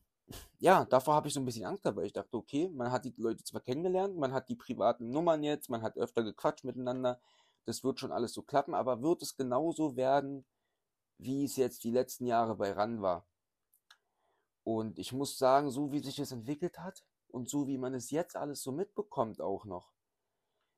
ja, 0.60 0.86
davor 0.86 1.16
habe 1.16 1.28
ich 1.28 1.34
so 1.34 1.40
ein 1.40 1.46
bisschen 1.46 1.66
Angst, 1.66 1.84
weil 1.84 2.06
ich 2.06 2.14
dachte, 2.14 2.38
okay, 2.38 2.70
man 2.70 2.92
hat 2.92 3.06
die 3.06 3.14
Leute 3.18 3.44
zwar 3.44 3.62
kennengelernt, 3.62 4.16
man 4.16 4.34
hat 4.34 4.50
die 4.50 4.56
privaten 4.56 5.10
Nummern 5.10 5.44
jetzt, 5.44 5.70
man 5.70 5.82
hat 5.82 5.98
öfter 5.98 6.24
gequatscht 6.24 6.64
miteinander, 6.64 7.20
das 7.66 7.84
wird 7.84 8.00
schon 8.00 8.12
alles 8.12 8.34
so 8.34 8.42
klappen, 8.42 8.74
aber 8.74 9.02
wird 9.02 9.22
es 9.22 9.36
genauso 9.36 9.96
werden, 9.96 10.46
wie 11.18 11.46
es 11.46 11.56
jetzt 11.56 11.84
die 11.84 11.92
letzten 11.92 12.26
Jahre 12.26 12.56
bei 12.56 12.72
RAN 12.72 13.02
war? 13.02 13.28
Und 14.64 15.00
ich 15.00 15.12
muss 15.12 15.38
sagen, 15.38 15.72
so 15.72 15.92
wie 15.92 16.00
sich 16.00 16.20
es 16.20 16.32
entwickelt 16.32 16.80
hat 16.80 17.04
und 17.28 17.50
so 17.50 17.68
wie 17.68 17.78
man 17.78 17.94
es 17.94 18.12
jetzt 18.12 18.36
alles 18.36 18.62
so 18.64 18.72
mitbekommt 18.72 19.42
auch 19.42 19.66
noch, 19.66 19.94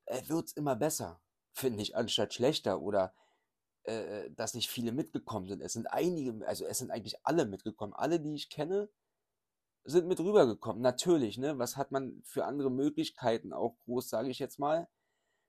äh, 0.06 0.28
wird 0.28 0.48
es 0.48 0.54
immer 0.54 0.76
besser, 0.76 1.22
finde 1.54 1.82
ich, 1.82 1.96
anstatt 1.96 2.34
schlechter 2.34 2.82
oder 2.82 3.14
äh, 3.84 4.32
dass 4.32 4.56
nicht 4.56 4.70
viele 4.70 4.92
mitgekommen 4.92 5.48
sind. 5.48 5.62
Es 5.62 5.74
sind 5.74 5.88
einige, 5.88 6.46
also 6.48 6.66
es 6.66 6.80
sind 6.80 6.92
eigentlich 6.92 7.20
alle 7.24 7.46
mitgekommen. 7.46 7.94
Alle, 7.94 8.20
die 8.20 8.34
ich 8.34 8.50
kenne, 8.50 8.90
sind 9.84 10.08
mit 10.08 10.20
rübergekommen. 10.20 10.82
Natürlich, 10.82 11.38
ne? 11.38 11.60
Was 11.60 11.78
hat 11.78 11.92
man 11.92 12.22
für 12.26 12.46
andere 12.46 12.72
Möglichkeiten, 12.72 13.54
auch 13.54 13.78
groß, 13.86 14.10
sage 14.10 14.30
ich 14.30 14.40
jetzt 14.40 14.60
mal. 14.60 14.88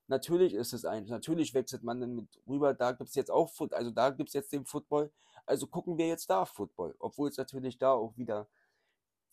Natürlich 0.09 0.55
ist 0.55 0.73
es 0.73 0.85
eins. 0.85 1.11
Natürlich 1.11 1.55
wechselt 1.55 1.83
man 1.83 2.01
dann 2.01 2.15
mit 2.17 2.29
rüber. 2.47 2.75
Da 2.75 2.93
gibt 2.93 3.09
es 3.11 3.15
jetzt 3.17 3.31
auch 3.31 3.51
Football, 3.51 3.79
also 3.79 3.91
da 3.91 4.11
gibt 4.11 4.29
es 4.31 4.35
jetzt 4.35 4.53
den 4.53 4.65
Football. 4.65 5.13
Also 5.47 5.67
gucken 5.67 5.99
wir 5.99 6.09
jetzt 6.09 6.31
da 6.31 6.45
Football. 6.45 6.95
Obwohl 6.99 7.29
es 7.29 7.37
natürlich 7.37 7.79
da 7.79 7.93
auch 7.93 8.17
wieder 8.17 8.49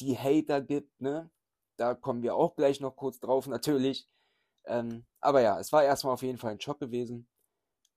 die 0.02 0.18
Hater 0.18 0.62
gibt, 0.62 1.00
ne? 1.02 1.32
Da 1.78 1.96
kommen 1.96 2.24
wir 2.24 2.36
auch 2.36 2.56
gleich 2.56 2.80
noch 2.82 2.96
kurz 2.96 3.20
drauf, 3.20 3.48
natürlich. 3.48 4.08
Ähm, 4.66 5.06
aber 5.22 5.42
ja, 5.42 5.60
es 5.60 5.72
war 5.74 5.84
erstmal 5.84 6.14
auf 6.14 6.24
jeden 6.24 6.38
Fall 6.40 6.52
ein 6.54 6.62
Schock 6.62 6.80
gewesen. 6.80 7.28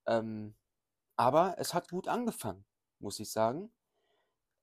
Ähm, 0.07 0.55
aber 1.17 1.55
es 1.59 1.73
hat 1.73 1.89
gut 1.89 2.07
angefangen, 2.09 2.65
muss 2.99 3.19
ich 3.19 3.31
sagen. 3.31 3.71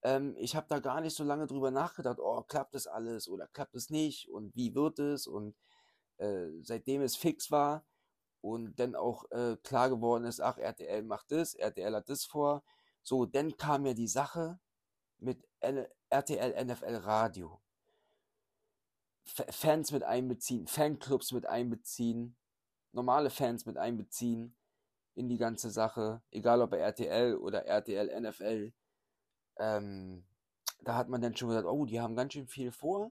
ähm, 0.02 0.34
ich 0.38 0.54
habe 0.56 0.66
da 0.68 0.78
gar 0.80 1.00
nicht 1.00 1.16
so 1.16 1.24
lange 1.24 1.46
drüber 1.46 1.70
nachgedacht, 1.70 2.18
oh, 2.20 2.42
klappt 2.42 2.74
das 2.74 2.86
alles 2.86 3.28
oder 3.28 3.46
klappt 3.48 3.74
es 3.74 3.90
nicht 3.90 4.28
und 4.30 4.54
wie 4.54 4.74
wird 4.74 4.98
es 4.98 5.26
und 5.26 5.56
äh, 6.18 6.48
seitdem 6.62 7.02
es 7.02 7.16
fix 7.16 7.50
war 7.50 7.84
und 8.44 8.78
dann 8.78 8.94
auch 8.94 9.24
äh, 9.30 9.56
klar 9.62 9.88
geworden 9.88 10.26
ist, 10.26 10.38
ach, 10.38 10.58
RTL 10.58 11.02
macht 11.02 11.32
das, 11.32 11.54
RTL 11.54 11.94
hat 11.94 12.10
das 12.10 12.26
vor, 12.26 12.62
so, 13.02 13.24
dann 13.24 13.56
kam 13.56 13.86
ja 13.86 13.94
die 13.94 14.06
Sache 14.06 14.60
mit 15.18 15.48
N 15.60 15.86
RTL 16.10 16.62
NFL 16.62 16.96
Radio. 16.96 17.62
F 19.24 19.46
Fans 19.48 19.92
mit 19.92 20.02
einbeziehen, 20.02 20.66
Fanclubs 20.66 21.32
mit 21.32 21.46
einbeziehen, 21.46 22.36
normale 22.92 23.30
Fans 23.30 23.64
mit 23.64 23.78
einbeziehen 23.78 24.54
in 25.14 25.30
die 25.30 25.38
ganze 25.38 25.70
Sache, 25.70 26.20
egal 26.30 26.60
ob 26.60 26.70
bei 26.70 26.80
RTL 26.80 27.36
oder 27.36 27.64
RTL 27.64 28.20
NFL. 28.20 28.74
Ähm, 29.56 30.26
da 30.82 30.96
hat 30.96 31.08
man 31.08 31.22
dann 31.22 31.34
schon 31.34 31.48
gesagt, 31.48 31.66
oh, 31.66 31.86
die 31.86 31.98
haben 31.98 32.14
ganz 32.14 32.34
schön 32.34 32.46
viel 32.46 32.72
vor. 32.72 33.10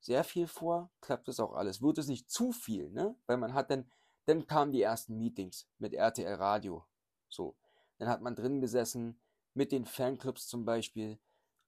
Sehr 0.00 0.24
viel 0.24 0.46
vor, 0.46 0.90
klappt 1.00 1.28
das 1.28 1.40
auch 1.40 1.54
alles. 1.54 1.82
Wird 1.82 1.98
es 1.98 2.06
nicht 2.06 2.30
zu 2.30 2.52
viel, 2.52 2.90
ne? 2.90 3.16
Weil 3.26 3.38
man 3.38 3.54
hat 3.54 3.70
dann, 3.70 3.90
dann 4.26 4.46
kamen 4.46 4.72
die 4.72 4.82
ersten 4.82 5.18
Meetings 5.18 5.68
mit 5.78 5.94
RTL 5.94 6.34
Radio. 6.34 6.84
So. 7.28 7.56
Dann 7.98 8.08
hat 8.08 8.20
man 8.20 8.36
drin 8.36 8.60
gesessen, 8.60 9.20
mit 9.54 9.72
den 9.72 9.86
Fanclubs 9.86 10.46
zum 10.46 10.64
Beispiel, 10.64 11.18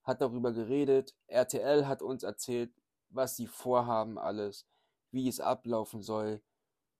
hat 0.02 0.20
darüber 0.20 0.52
geredet. 0.52 1.16
RTL 1.26 1.86
hat 1.86 2.02
uns 2.02 2.22
erzählt, 2.22 2.72
was 3.10 3.36
sie 3.36 3.46
vorhaben, 3.46 4.18
alles, 4.18 4.66
wie 5.10 5.28
es 5.28 5.40
ablaufen 5.40 6.02
soll. 6.02 6.42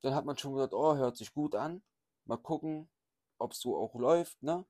Dann 0.01 0.15
hat 0.15 0.25
man 0.25 0.39
schon 0.39 0.55
gesagt, 0.55 0.73
oh, 0.73 0.97
hört 0.97 1.17
sich 1.17 1.33
gut 1.35 1.55
an. 1.55 1.83
Mal 2.25 2.39
gucken, 2.39 2.89
ob 3.39 3.53
es 3.53 3.61
so 3.61 3.77
auch 3.77 3.95
läuft, 3.95 4.43
ne? 4.43 4.65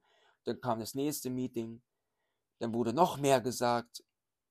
Dann 0.44 0.60
kam 0.60 0.80
das 0.80 0.94
nächste 0.94 1.30
Meeting. 1.30 1.82
Dann 2.58 2.72
wurde 2.74 2.92
noch 2.92 3.18
mehr 3.18 3.40
gesagt. 3.40 4.04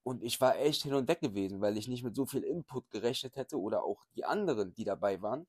Und 0.08 0.24
ich 0.24 0.40
war 0.40 0.58
echt 0.58 0.84
hin 0.84 0.94
und 0.94 1.10
weg 1.10 1.20
gewesen, 1.20 1.60
weil 1.60 1.78
ich 1.78 1.90
nicht 1.90 2.02
mit 2.02 2.16
so 2.16 2.26
viel 2.26 2.42
Input 2.44 2.90
gerechnet 2.92 3.36
hätte 3.36 3.60
oder 3.60 3.84
auch 3.84 4.06
die 4.16 4.24
anderen, 4.24 4.74
die 4.74 4.86
dabei 4.86 5.22
waren, 5.22 5.46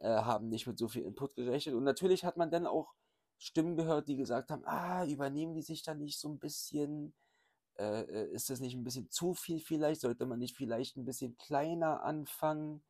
äh, 0.00 0.08
haben 0.08 0.50
nicht 0.50 0.66
mit 0.66 0.78
so 0.78 0.86
viel 0.86 1.02
Input 1.02 1.34
gerechnet. 1.34 1.74
Und 1.74 1.84
natürlich 1.84 2.26
hat 2.26 2.36
man 2.36 2.50
dann 2.50 2.66
auch 2.66 2.92
Stimmen 3.38 3.76
gehört, 3.76 4.08
die 4.08 4.16
gesagt 4.16 4.50
haben, 4.50 4.66
ah, 4.66 5.06
übernehmen 5.06 5.54
die 5.54 5.62
sich 5.62 5.82
da 5.82 5.94
nicht 5.94 6.20
so 6.20 6.28
ein 6.28 6.38
bisschen, 6.38 7.14
äh, 7.78 8.02
äh, 8.02 8.30
ist 8.32 8.50
das 8.50 8.60
nicht 8.60 8.74
ein 8.74 8.84
bisschen 8.84 9.10
zu 9.10 9.32
viel 9.32 9.60
vielleicht, 9.60 10.02
sollte 10.02 10.26
man 10.26 10.40
nicht 10.40 10.56
vielleicht 10.56 10.98
ein 10.98 11.06
bisschen 11.06 11.38
kleiner 11.38 12.02
anfangen? 12.02 12.82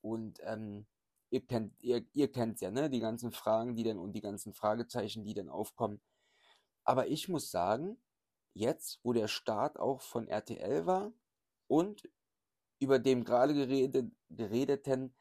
Und 0.00 0.40
ähm, 0.44 0.86
ihr 1.28 1.44
kennt, 1.46 1.74
ihr, 1.82 2.06
ihr 2.14 2.32
kennt 2.32 2.62
ja, 2.62 2.70
ne, 2.70 2.88
die 2.88 3.00
ganzen 3.00 3.30
Fragen, 3.30 3.76
die 3.76 3.84
denn 3.84 3.98
und 3.98 4.14
die 4.14 4.22
ganzen 4.22 4.54
Fragezeichen, 4.54 5.26
die 5.26 5.34
dann 5.34 5.50
aufkommen. 5.50 6.00
Aber 6.84 7.08
ich 7.08 7.28
muss 7.28 7.50
sagen, 7.50 7.98
jetzt, 8.54 9.00
wo 9.02 9.12
der 9.12 9.28
Start 9.28 9.78
auch 9.78 10.00
von 10.00 10.28
RTL 10.28 10.86
war 10.86 11.12
und 11.66 12.08
über 12.78 12.98
dem 12.98 13.24
gerade 13.24 13.54
geredet, 13.54 14.12
geredeten 14.30 15.14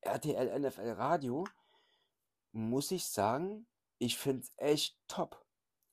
RTL 0.00 0.58
NFL 0.58 0.90
Radio, 0.90 1.44
muss 2.52 2.90
ich 2.90 3.06
sagen, 3.06 3.66
ich 3.98 4.18
finde 4.18 4.42
es 4.42 4.52
echt 4.56 4.98
top. 5.08 5.44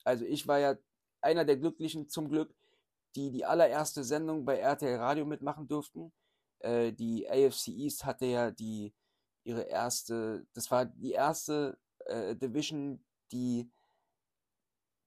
Also 0.03 0.25
ich 0.25 0.47
war 0.47 0.59
ja 0.59 0.75
einer 1.21 1.45
der 1.45 1.57
Glücklichen 1.57 2.09
zum 2.09 2.29
Glück, 2.29 2.55
die 3.15 3.31
die 3.31 3.45
allererste 3.45 4.03
Sendung 4.03 4.45
bei 4.45 4.57
RTL 4.57 4.97
Radio 4.97 5.25
mitmachen 5.25 5.67
durften. 5.67 6.11
Äh, 6.59 6.93
die 6.93 7.29
AFC 7.29 7.67
East 7.69 8.05
hatte 8.05 8.25
ja 8.25 8.51
die 8.51 8.93
ihre 9.43 9.63
erste, 9.63 10.45
das 10.53 10.69
war 10.71 10.85
die 10.85 11.11
erste 11.11 11.77
äh, 12.05 12.35
Division, 12.35 13.03
die 13.31 13.71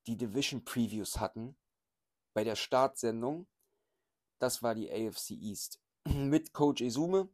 die 0.07 0.17
Division 0.17 0.65
Previews 0.65 1.21
hatten 1.21 1.57
bei 2.35 2.45
der 2.45 2.57
Startsendung. 2.57 3.47
Das 4.39 4.63
war 4.63 4.75
die 4.75 4.91
AFC 4.91 5.31
East 5.33 5.81
mit 6.09 6.53
Coach 6.53 6.83
Izume 6.83 7.29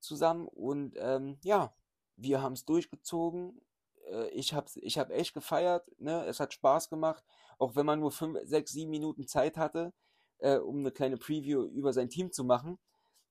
zusammen 0.00 0.48
und 0.48 0.94
ähm, 0.96 1.38
ja, 1.42 1.74
wir 2.16 2.42
haben 2.42 2.54
es 2.54 2.64
durchgezogen. 2.64 3.60
Äh, 4.06 4.28
ich 4.30 4.54
habe 4.54 4.70
ich 4.76 4.98
hab 4.98 5.10
echt 5.10 5.34
gefeiert. 5.34 5.90
Ne? 5.98 6.24
Es 6.26 6.40
hat 6.40 6.52
Spaß 6.52 6.88
gemacht. 6.88 7.24
Auch 7.58 7.76
wenn 7.76 7.86
man 7.86 8.00
nur 8.00 8.12
5, 8.12 8.40
6, 8.44 8.72
7 8.72 8.90
Minuten 8.90 9.26
Zeit 9.26 9.56
hatte, 9.56 9.92
äh, 10.38 10.56
um 10.56 10.78
eine 10.78 10.92
kleine 10.92 11.16
Preview 11.16 11.64
über 11.64 11.92
sein 11.92 12.08
Team 12.08 12.32
zu 12.32 12.44
machen. 12.44 12.78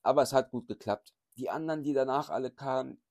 Aber 0.02 0.22
es 0.22 0.34
hat 0.34 0.52
gut 0.52 0.68
geklappt. 0.68 1.14
Die 1.38 1.50
anderen, 1.50 1.84
die 1.84 1.94
danach 1.94 2.30
alle 2.30 2.52
kamen, 2.52 3.02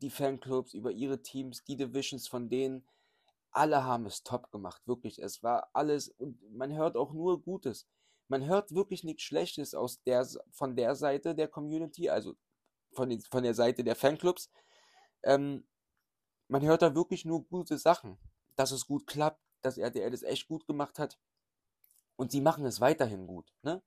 die 0.00 0.10
Fanclubs 0.10 0.74
über 0.74 0.90
ihre 0.90 1.22
Teams, 1.22 1.64
die 1.64 1.76
Divisions 1.76 2.28
von 2.28 2.48
denen, 2.48 2.84
alle 3.52 3.84
haben 3.84 4.06
es 4.06 4.22
top 4.22 4.50
gemacht. 4.50 4.82
Wirklich. 4.86 5.18
Es 5.18 5.42
war 5.42 5.70
alles. 5.72 6.08
Und 6.08 6.40
man 6.52 6.72
hört 6.72 6.96
auch 6.96 7.12
nur 7.12 7.42
Gutes. 7.42 7.86
Man 8.28 8.46
hört 8.46 8.74
wirklich 8.74 9.02
nichts 9.02 9.22
Schlechtes 9.22 9.74
aus 9.74 10.02
der, 10.02 10.26
von 10.52 10.76
der 10.76 10.94
Seite 10.94 11.34
der 11.34 11.48
Community, 11.48 12.08
also 12.08 12.36
von, 12.92 13.08
den, 13.08 13.20
von 13.22 13.42
der 13.42 13.54
Seite 13.54 13.82
der 13.82 13.96
Fanclubs 13.96 14.50
ähm, 15.22 15.66
man 16.48 16.62
hört 16.62 16.82
da 16.82 16.94
wirklich 16.94 17.24
nur 17.24 17.44
gute 17.46 17.78
Sachen. 17.78 18.18
Dass 18.56 18.72
es 18.72 18.86
gut 18.86 19.06
klappt, 19.06 19.40
dass 19.62 19.78
RTL 19.78 20.10
das 20.10 20.22
echt 20.22 20.48
gut 20.48 20.66
gemacht 20.66 20.98
hat. 20.98 21.18
Und 22.16 22.32
sie 22.32 22.40
machen 22.40 22.64
es 22.66 22.80
weiterhin 22.80 23.26
gut. 23.26 23.52
Ne? 23.62 23.82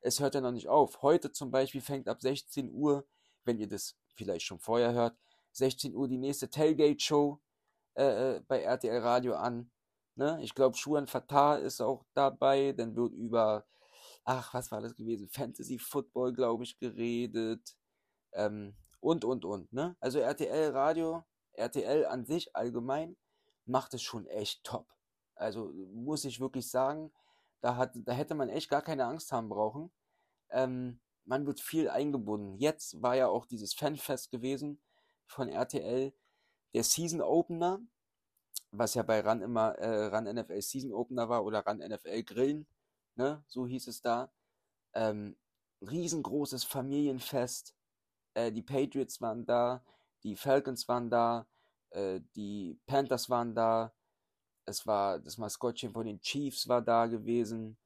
Es 0.00 0.20
hört 0.20 0.34
ja 0.34 0.40
noch 0.40 0.52
nicht 0.52 0.68
auf. 0.68 1.02
Heute 1.02 1.32
zum 1.32 1.50
Beispiel 1.50 1.80
fängt 1.80 2.08
ab 2.08 2.20
16 2.20 2.70
Uhr, 2.70 3.06
wenn 3.44 3.58
ihr 3.58 3.68
das 3.68 3.96
vielleicht 4.14 4.46
schon 4.46 4.60
vorher 4.60 4.92
hört, 4.92 5.16
16 5.52 5.94
Uhr 5.94 6.08
die 6.08 6.18
nächste 6.18 6.50
Tailgate-Show 6.50 7.40
äh, 7.94 8.36
äh 8.36 8.40
bei 8.46 8.62
RTL 8.62 8.98
Radio 8.98 9.34
an. 9.34 9.70
Ne? 10.16 10.38
Ich 10.42 10.54
glaube, 10.54 10.76
Schuan 10.76 11.06
Fatah 11.06 11.56
ist 11.56 11.80
auch 11.80 12.04
dabei. 12.14 12.72
Dann 12.72 12.96
wird 12.96 13.12
über, 13.12 13.66
ach, 14.24 14.52
was 14.54 14.70
war 14.70 14.80
das 14.80 14.94
gewesen? 14.96 15.28
Fantasy 15.28 15.78
Football, 15.78 16.32
glaube 16.32 16.64
ich, 16.64 16.78
geredet. 16.78 17.76
Ähm, 18.32 18.76
und, 19.00 19.24
und, 19.24 19.44
und. 19.44 19.72
Ne? 19.72 19.96
Also 20.00 20.18
RTL 20.20 20.70
Radio, 20.70 21.24
RTL 21.52 22.06
an 22.06 22.24
sich 22.24 22.54
allgemein 22.54 23.16
macht 23.64 23.94
es 23.94 24.02
schon 24.02 24.26
echt 24.26 24.64
top. 24.64 24.86
Also 25.34 25.72
muss 25.92 26.24
ich 26.24 26.40
wirklich 26.40 26.70
sagen, 26.70 27.12
da, 27.60 27.76
hat, 27.76 27.92
da 27.94 28.12
hätte 28.12 28.34
man 28.34 28.48
echt 28.48 28.68
gar 28.68 28.82
keine 28.82 29.06
Angst 29.06 29.32
haben 29.32 29.48
brauchen. 29.48 29.90
Ähm, 30.50 31.00
man 31.24 31.46
wird 31.46 31.60
viel 31.60 31.88
eingebunden. 31.88 32.58
Jetzt 32.58 33.00
war 33.02 33.16
ja 33.16 33.28
auch 33.28 33.46
dieses 33.46 33.74
Fanfest 33.74 34.30
gewesen 34.30 34.82
von 35.26 35.48
RTL, 35.48 36.12
der 36.74 36.84
Season 36.84 37.20
Opener, 37.20 37.80
was 38.70 38.94
ja 38.94 39.02
bei 39.02 39.20
Run 39.20 39.42
immer 39.42 39.74
äh, 39.78 40.06
Run 40.06 40.24
NFL 40.24 40.60
Season 40.62 40.92
Opener 40.92 41.28
war 41.28 41.44
oder 41.44 41.66
Run 41.66 41.78
NFL 41.78 42.22
Grillen, 42.22 42.66
ne? 43.16 43.42
so 43.46 43.66
hieß 43.66 43.88
es 43.88 44.00
da. 44.00 44.32
Ähm, 44.94 45.36
riesengroßes 45.80 46.64
Familienfest, 46.64 47.74
äh, 48.34 48.52
die 48.52 48.62
Patriots 48.62 49.20
waren 49.20 49.44
da, 49.44 49.84
die 50.22 50.36
Falcons 50.36 50.88
waren 50.88 51.10
da, 51.10 51.46
äh, 51.90 52.20
die 52.34 52.78
Panthers 52.86 53.28
waren 53.28 53.54
da, 53.54 53.92
es 54.64 54.86
war 54.86 55.18
das 55.18 55.38
Maskottchen 55.38 55.92
von 55.92 56.06
den 56.06 56.20
Chiefs 56.20 56.68
war 56.68 56.82
da 56.82 57.06
gewesen, 57.06 57.76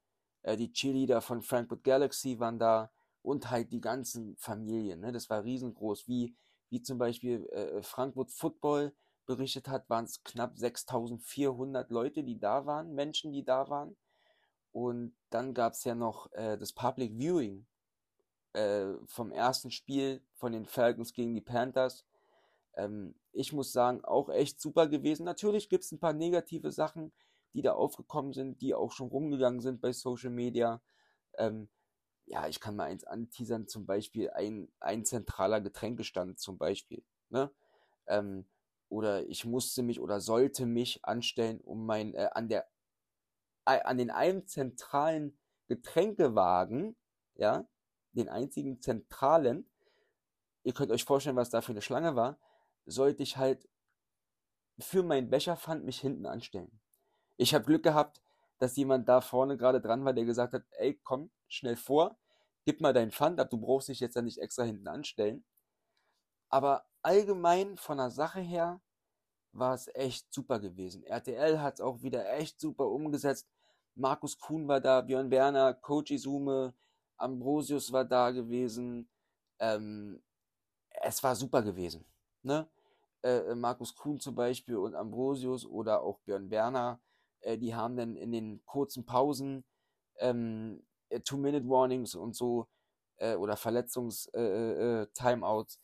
äh, 0.43 0.57
die 0.57 0.73
Cheerleader 0.73 1.21
von 1.21 1.43
Frankfurt 1.43 1.85
Galaxy 1.85 2.38
waren 2.38 2.59
da 2.59 2.90
und 3.23 3.50
halt 3.50 3.73
die 3.73 3.81
ganzen 3.81 4.37
Familien. 4.37 5.00
Ne? 5.00 5.12
Das 5.12 5.28
war 5.31 5.43
riesengroß. 5.43 6.07
Wie, 6.07 6.37
wie 6.70 6.82
zum 6.82 6.99
Beispiel 6.99 7.46
äh, 7.46 7.82
Frankfurt 7.82 8.30
Football 8.30 8.92
berichtet 9.26 9.68
hat, 9.68 9.88
waren 9.90 10.04
es 10.04 10.23
knapp 10.23 10.56
6400 10.56 11.90
Leute, 11.90 12.23
die 12.23 12.38
da 12.38 12.66
waren, 12.66 12.94
Menschen, 12.94 13.32
die 13.32 13.44
da 13.44 13.68
waren. 13.68 13.96
Und 14.73 15.16
dann 15.30 15.54
gab 15.54 15.73
es 15.73 15.85
ja 15.85 15.94
noch 15.94 16.30
äh, 16.32 16.56
das 16.58 16.73
Public 16.73 17.12
Viewing 17.18 17.66
äh, 18.52 18.94
vom 19.06 19.32
ersten 19.32 19.70
Spiel 19.70 20.23
von 20.35 20.52
den 20.52 20.66
Falcons 20.66 21.12
gegen 21.12 21.35
die 21.35 21.40
Panthers. 21.40 22.06
Ähm, 22.75 23.14
ich 23.32 23.52
muss 23.52 23.73
sagen, 23.73 24.04
auch 24.04 24.28
echt 24.28 24.61
super 24.61 24.87
gewesen. 24.87 25.25
Natürlich 25.25 25.68
gibt 25.68 25.85
es 25.85 25.92
ein 25.92 25.99
paar 25.99 26.12
negative 26.12 26.70
Sachen, 26.73 27.12
die 27.54 27.62
da 27.62 27.73
aufgekommen 27.73 28.32
sind, 28.32 28.61
die 28.61 28.75
auch 28.75 28.92
schon 28.92 29.08
rumgegangen 29.08 29.61
sind 29.61 29.80
bei 29.80 29.92
Social 29.92 30.30
Media. 30.30 30.82
Ähm, 31.38 31.68
ja, 32.26 32.49
ich 32.49 32.61
kann 32.61 32.76
mal 32.76 32.85
eins 32.85 33.04
anteasern, 33.04 33.68
zum 33.68 33.87
Beispiel 33.87 34.30
ein, 34.30 34.68
ein 34.80 35.04
zentraler 35.04 35.61
Getränkestand 35.61 36.38
zum 36.38 36.59
Beispiel. 36.59 37.04
Ne? 37.30 37.50
Ähm, 38.06 38.47
oder 38.88 39.26
ich 39.26 39.45
musste 39.45 39.83
mich 39.83 40.00
oder 40.00 40.21
sollte 40.21 40.66
mich 40.66 41.04
anstellen, 41.04 41.61
um 41.61 41.87
mein, 41.87 42.14
äh, 42.14 42.28
an 42.33 42.49
der, 42.49 42.68
äh, 43.64 43.80
an 43.83 43.99
den 43.99 44.11
einen 44.11 44.47
zentralen 44.47 45.38
Getränkewagen, 45.68 46.97
ja, 47.35 47.68
den 48.12 48.28
einzigen 48.28 48.80
zentralen, 48.80 49.68
ihr 50.64 50.73
könnt 50.73 50.90
euch 50.90 51.04
vorstellen, 51.04 51.37
was 51.37 51.50
da 51.50 51.61
für 51.61 51.73
eine 51.73 51.83
Schlange 51.83 52.16
war, 52.16 52.38
sollte 52.87 53.23
ich 53.23 53.37
halt 53.37 53.68
für 54.78 55.02
meinen 55.02 55.30
Becherpfand 55.30 55.85
mich 55.85 56.00
hinten 56.00 56.26
anstellen. 56.26 56.80
Ich 57.37 57.54
habe 57.54 57.64
Glück 57.64 57.83
gehabt, 57.83 58.23
dass 58.58 58.76
jemand 58.76 59.08
da 59.08 59.20
vorne 59.20 59.56
gerade 59.56 59.80
dran 59.80 60.04
war, 60.04 60.12
der 60.12 60.25
gesagt 60.25 60.54
hat, 60.54 60.64
ey, 60.78 60.98
komm, 61.04 61.30
schnell 61.48 61.76
vor, 61.76 62.18
gib 62.64 62.80
mal 62.80 62.92
deinen 62.92 63.12
Pfand 63.12 63.40
ab, 63.40 63.50
du 63.50 63.58
brauchst 63.58 63.88
dich 63.88 64.00
jetzt 64.00 64.16
ja 64.16 64.22
nicht 64.22 64.38
extra 64.38 64.64
hinten 64.64 64.88
anstellen. 64.88 65.44
Aber 66.48 66.86
allgemein 67.02 67.76
von 67.76 67.98
der 67.98 68.10
Sache 68.10 68.40
her 68.40 68.80
war 69.52 69.75
es 69.75 69.88
echt 69.94 70.32
super 70.32 70.60
gewesen. 70.60 71.04
RTL 71.04 71.60
hat 71.60 71.75
es 71.75 71.80
auch 71.80 72.02
wieder 72.02 72.32
echt 72.34 72.60
super 72.60 72.86
umgesetzt. 72.86 73.48
Markus 73.94 74.38
Kuhn 74.38 74.68
war 74.68 74.80
da, 74.80 75.00
Björn 75.00 75.30
Werner, 75.30 75.72
Coach 75.75 76.10
Izume, 76.10 76.75
Ambrosius 77.16 77.92
war 77.92 78.04
da 78.04 78.30
gewesen. 78.30 79.08
Ähm, 79.58 80.22
es 80.90 81.22
war 81.22 81.34
super 81.34 81.62
gewesen. 81.62 82.04
Ne? 82.42 82.68
Äh, 83.22 83.54
Markus 83.54 83.94
Kuhn 83.94 84.20
zum 84.20 84.34
Beispiel 84.34 84.76
und 84.76 84.94
Ambrosius 84.94 85.64
oder 85.64 86.02
auch 86.02 86.20
Björn 86.20 86.50
Werner, 86.50 87.00
äh, 87.47 87.59
die 87.59 87.75
haben 87.75 87.97
dann 87.97 88.17
in 88.17 88.33
den 88.33 88.65
kurzen 88.67 89.07
Pausen 89.07 89.65
ähm, 90.19 90.85
äh, 91.09 91.21
Two-Minute-Warnings 91.21 92.15
und 92.15 92.35
so 92.35 92.67
äh, 93.17 93.37
oder 93.37 93.57
Verletzungs-Timeouts, 93.57 95.76
äh, 95.76 95.79
äh, 95.79 95.81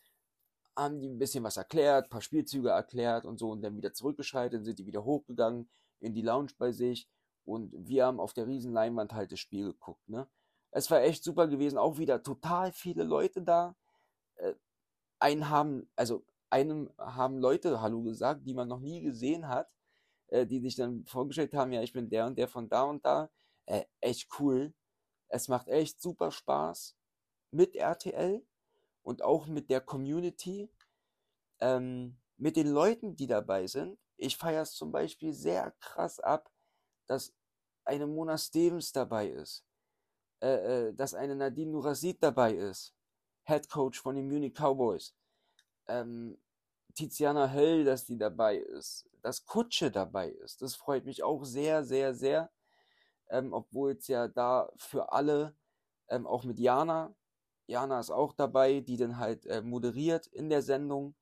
haben 0.75 1.01
die 1.01 1.09
ein 1.09 1.19
bisschen 1.19 1.45
was 1.45 1.57
erklärt, 1.57 2.07
ein 2.07 2.11
paar 2.11 2.23
Spielzüge 2.23 2.71
erklärt 2.71 3.25
und 3.25 3.39
so 3.39 3.51
und 3.51 3.63
dann 3.63 3.77
wieder 3.77 3.93
zurückgeschaltet, 3.93 4.65
sind 4.65 4.79
die 4.79 4.87
wieder 4.87 5.05
hochgegangen 5.05 5.69
in 6.01 6.15
die 6.15 6.23
Lounge 6.23 6.53
bei 6.59 6.73
sich 6.73 7.09
und 7.45 7.73
wir 7.77 8.07
haben 8.07 8.21
auf 8.21 8.33
der 8.33 8.47
riesen 8.47 8.73
Leinwand 8.73 9.13
halt 9.13 9.33
das 9.33 9.41
Spiel 9.41 9.73
geguckt, 9.73 10.09
ne? 10.09 10.29
Es 10.75 10.91
war 10.91 11.03
echt 11.03 11.23
super 11.23 11.49
gewesen, 11.49 11.77
auch 11.77 11.99
wieder 11.99 12.23
total 12.23 12.73
viele 12.73 13.05
Leute 13.05 13.43
da. 13.43 13.77
Äh, 14.37 14.55
einen 15.19 15.51
haben, 15.51 15.91
also 15.97 16.25
einem 16.49 16.91
haben 16.97 17.39
Leute 17.39 17.83
Hallo 17.83 18.03
gesagt, 18.03 18.47
die 18.47 18.55
man 18.55 18.69
noch 18.69 18.81
nie 18.81 19.03
gesehen 19.03 19.49
hat, 19.49 19.69
äh, 20.33 20.47
die 20.47 20.61
sich 20.61 20.77
dann 20.77 21.05
vorgestellt 21.05 21.55
haben, 21.55 21.73
ja, 21.73 21.83
ich 21.83 21.93
bin 21.93 22.09
der 22.09 22.27
und 22.27 22.37
der 22.39 22.49
von 22.49 22.69
da 22.69 22.85
und 22.85 23.05
da. 23.05 23.31
Äh, 23.67 23.85
echt 24.01 24.29
cool. 24.41 24.73
Es 25.29 25.49
macht 25.49 25.69
echt 25.69 26.01
super 26.01 26.31
Spaß 26.31 26.97
mit 27.51 27.77
RTL 27.77 28.45
und 29.03 29.23
auch 29.23 29.47
mit 29.47 29.71
der 29.71 29.81
Community, 29.81 30.71
ähm, 31.61 32.17
mit 32.37 32.57
den 32.57 32.69
Leuten, 32.69 33.15
die 33.15 33.27
dabei 33.27 33.67
sind. 33.67 33.99
Ich 34.17 34.37
feiere 34.37 34.63
es 34.63 34.73
zum 34.73 34.91
Beispiel 34.91 35.33
sehr 35.33 35.73
krass 35.81 36.19
ab, 36.19 36.51
dass 37.07 37.35
eine 37.85 38.07
Mona 38.07 38.39
Stevens 38.39 38.93
dabei 38.93 39.29
ist, 39.29 39.65
äh, 40.41 40.89
äh, 40.89 40.95
dass 40.95 41.15
eine 41.15 41.37
Nadine 41.37 41.73
Nurasid 41.73 42.23
dabei 42.23 42.55
ist, 42.55 42.95
Head 43.45 43.69
Coach 43.69 44.01
von 44.01 44.15
den 44.15 44.29
Munich 44.29 44.55
Cowboys, 44.55 45.15
ähm, 45.89 46.39
Tiziana 46.95 47.53
Höll, 47.53 47.85
dass 47.85 48.05
die 48.07 48.19
dabei 48.19 48.57
ist, 48.57 49.09
dass 49.23 49.45
Kutsche 49.47 49.91
dabei 49.91 50.31
ist. 50.31 50.63
Das 50.63 50.75
freut 50.75 51.05
mich 51.05 51.23
auch 51.23 51.45
sehr, 51.45 51.85
sehr, 51.85 52.15
sehr. 52.15 52.51
Ähm, 53.31 53.53
obwohl 53.53 53.93
es 53.93 54.09
ja 54.09 54.29
da 54.29 54.71
für 54.77 55.13
alle, 55.13 55.57
ähm, 56.09 56.27
auch 56.27 56.45
mit 56.45 56.59
Jana, 56.59 57.15
Jana 57.67 58.01
ist 58.01 58.11
auch 58.11 58.35
dabei, 58.35 58.81
die 58.81 58.97
dann 58.97 59.19
halt 59.19 59.47
äh, 59.47 59.63
moderiert 59.63 60.27
in 60.27 60.51
der 60.51 60.63
Sendung, 60.63 61.15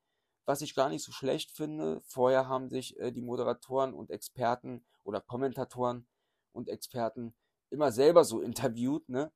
was 0.46 0.62
ich 0.62 0.74
gar 0.74 0.88
nicht 0.88 1.04
so 1.04 1.12
schlecht 1.12 1.50
finde. 1.52 2.00
Vorher 2.02 2.48
haben 2.48 2.68
sich 2.68 2.98
äh, 2.98 3.12
die 3.12 3.22
Moderatoren 3.22 3.94
und 3.94 4.10
Experten 4.10 4.84
oder 5.04 5.20
Kommentatoren 5.20 6.06
und 6.52 6.68
Experten 6.68 7.34
immer 7.70 7.92
selber 7.92 8.24
so 8.24 8.40
interviewt, 8.40 9.08
ne? 9.08 9.32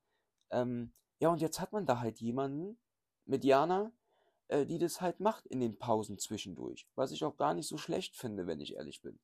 Ähm, 0.50 0.92
ja, 1.20 1.28
und 1.28 1.40
jetzt 1.40 1.60
hat 1.60 1.72
man 1.72 1.86
da 1.86 2.00
halt 2.00 2.20
jemanden 2.20 2.78
mit 3.24 3.44
Jana, 3.44 3.92
äh, 4.54 4.66
die 4.66 4.78
das 4.78 5.00
halt 5.00 5.18
macht 5.20 5.46
in 5.46 5.60
den 5.60 5.78
Pausen 5.78 6.18
zwischendurch. 6.18 6.86
Was 6.94 7.10
ich 7.10 7.24
auch 7.24 7.36
gar 7.36 7.54
nicht 7.54 7.66
so 7.66 7.76
schlecht 7.76 8.16
finde, 8.16 8.46
wenn 8.46 8.60
ich 8.60 8.74
ehrlich 8.74 9.02
bin. 9.02 9.18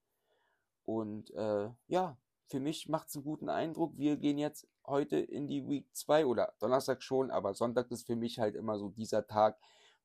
Und 0.85 1.31
äh, 1.35 1.71
ja, 1.87 2.19
für 2.47 2.59
mich 2.59 2.89
macht 2.89 3.09
es 3.09 3.15
einen 3.15 3.25
guten 3.25 3.49
Eindruck. 3.49 3.97
Wir 3.97 4.17
gehen 4.17 4.39
jetzt 4.39 4.67
heute 4.85 5.19
in 5.19 5.47
die 5.47 5.69
Week 5.69 5.87
2 5.93 6.27
oder 6.27 6.53
Donnerstag 6.59 7.03
schon, 7.03 7.31
aber 7.31 7.55
Sonntag 7.55 7.93
ist 7.93 8.07
für 8.07 8.17
mich 8.17 8.41
halt 8.41 8.57
immer 8.57 8.77
so 8.79 8.89
dieser 8.89 9.25
Tag, 9.25 9.57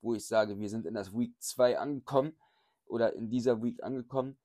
wo 0.02 0.14
ich 0.14 0.28
sage, 0.28 0.60
wir 0.60 0.70
sind 0.70 0.86
in 0.86 0.94
das 0.94 1.12
Week 1.12 1.34
2 1.40 1.80
angekommen 1.80 2.38
oder 2.86 3.14
in 3.14 3.30
dieser 3.30 3.64
Week 3.64 3.82
angekommen, 3.82 4.38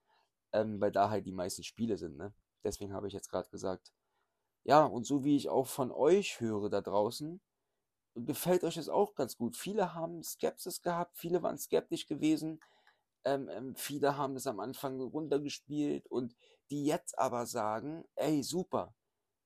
ähm, 0.53 0.81
weil 0.81 0.93
da 0.93 1.11
halt 1.11 1.27
die 1.27 1.33
meisten 1.33 1.63
Spiele 1.63 1.99
sind. 1.99 2.17
Ne? 2.17 2.33
Deswegen 2.65 2.95
habe 2.95 3.07
ich 3.07 3.13
jetzt 3.13 3.29
gerade 3.29 3.51
gesagt. 3.51 3.93
Ja, 4.63 4.85
und 4.87 5.05
so 5.05 5.25
wie 5.25 5.37
ich 5.37 5.51
auch 5.51 5.67
von 5.67 5.91
euch 5.91 6.41
höre 6.41 6.71
da 6.71 6.81
draußen, 6.81 7.41
gefällt 8.15 8.65
euch 8.65 8.75
das 8.75 8.89
auch 8.89 9.15
ganz 9.15 9.37
gut. 9.37 9.57
Viele 9.57 9.95
haben 9.95 10.23
Skepsis 10.23 10.83
gehabt, 10.83 11.17
viele 11.17 11.43
waren 11.43 11.59
skeptisch 11.59 12.07
gewesen, 12.07 12.61
ähm, 13.25 13.49
ähm, 13.49 13.77
viele 13.77 14.17
haben 14.17 14.37
es 14.37 14.47
am 14.47 14.61
Anfang 14.61 15.01
runtergespielt 15.01 16.07
und 16.09 16.35
die 16.71 16.85
jetzt 16.85 17.19
aber 17.19 17.47
sagen, 17.47 18.05
ey, 18.17 18.43
super, 18.43 18.95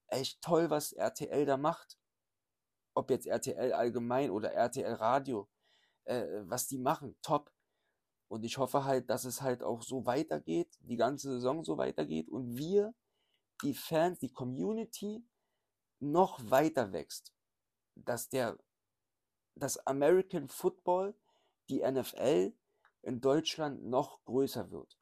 echt 0.07 0.41
toll, 0.41 0.69
was 0.69 0.93
RTL 0.93 1.45
da 1.45 1.57
macht. 1.57 1.97
Ob 2.95 3.09
jetzt 3.09 3.27
RTL 3.27 3.73
allgemein 3.73 4.31
oder 4.31 4.53
RTL 4.53 4.93
Radio, 4.93 5.49
äh, 6.05 6.25
was 6.43 6.67
die 6.67 6.77
machen, 6.77 7.17
top. 7.21 7.51
Und 8.29 8.43
ich 8.45 8.57
hoffe 8.57 8.85
halt, 8.85 9.09
dass 9.09 9.25
es 9.25 9.41
halt 9.41 9.63
auch 9.63 9.81
so 9.83 10.05
weitergeht, 10.05 10.77
die 10.79 10.97
ganze 10.97 11.31
Saison 11.31 11.63
so 11.63 11.77
weitergeht 11.77 12.29
und 12.29 12.57
wir, 12.57 12.93
die 13.63 13.73
Fans, 13.73 14.19
die 14.19 14.31
Community, 14.31 15.25
noch 15.99 16.39
weiter 16.49 16.91
wächst 16.91 17.34
dass 17.95 18.29
der, 18.29 18.57
das 19.55 19.77
American 19.87 20.49
Football, 20.49 21.15
die 21.69 21.81
NFL 21.81 22.53
in 23.01 23.21
Deutschland 23.21 23.85
noch 23.85 24.23
größer 24.25 24.71
wird. 24.71 24.99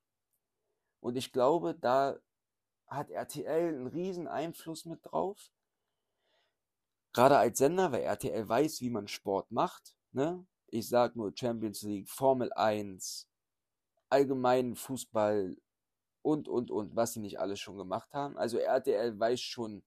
Und 1.00 1.16
ich 1.18 1.34
glaube, 1.34 1.76
da 1.76 2.18
hat 2.88 3.10
RTL 3.10 3.70
einen 3.70 3.88
riesen 3.88 4.28
Einfluss 4.28 4.86
mit 4.86 5.00
drauf. 5.04 5.52
Gerade 7.12 7.38
als 7.38 7.58
Sender, 7.58 7.92
weil 7.92 8.04
RTL 8.04 8.48
weiß, 8.48 8.82
wie 8.82 8.90
man 8.90 9.08
Sport 9.08 9.52
macht. 9.52 9.96
Ne? 10.12 10.46
Ich 10.68 10.88
sag 10.88 11.16
nur 11.16 11.34
Champions 11.36 11.82
League, 11.84 12.10
Formel 12.10 12.52
1, 12.54 13.28
allgemeinen 14.10 14.76
Fußball 14.76 15.58
und, 16.22 16.48
und, 16.48 16.72
und, 16.72 16.96
was 16.96 17.14
sie 17.14 17.20
nicht 17.20 17.40
alles 17.40 17.60
schon 17.60 17.78
gemacht 17.78 18.14
haben. 18.14 18.38
Also 18.38 18.58
RTL 18.58 19.20
weiß 19.20 19.42
schon, 19.42 19.84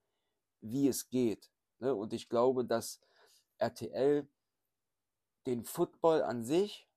wie 0.60 0.88
es 0.88 1.08
geht. 1.08 1.50
Ne? 1.78 1.94
Und 1.94 2.12
ich 2.12 2.28
glaube, 2.28 2.64
dass 2.64 3.00
RTL 3.58 4.28
den 5.46 5.64
Football 5.64 6.22
an 6.22 6.44
sich 6.44 6.88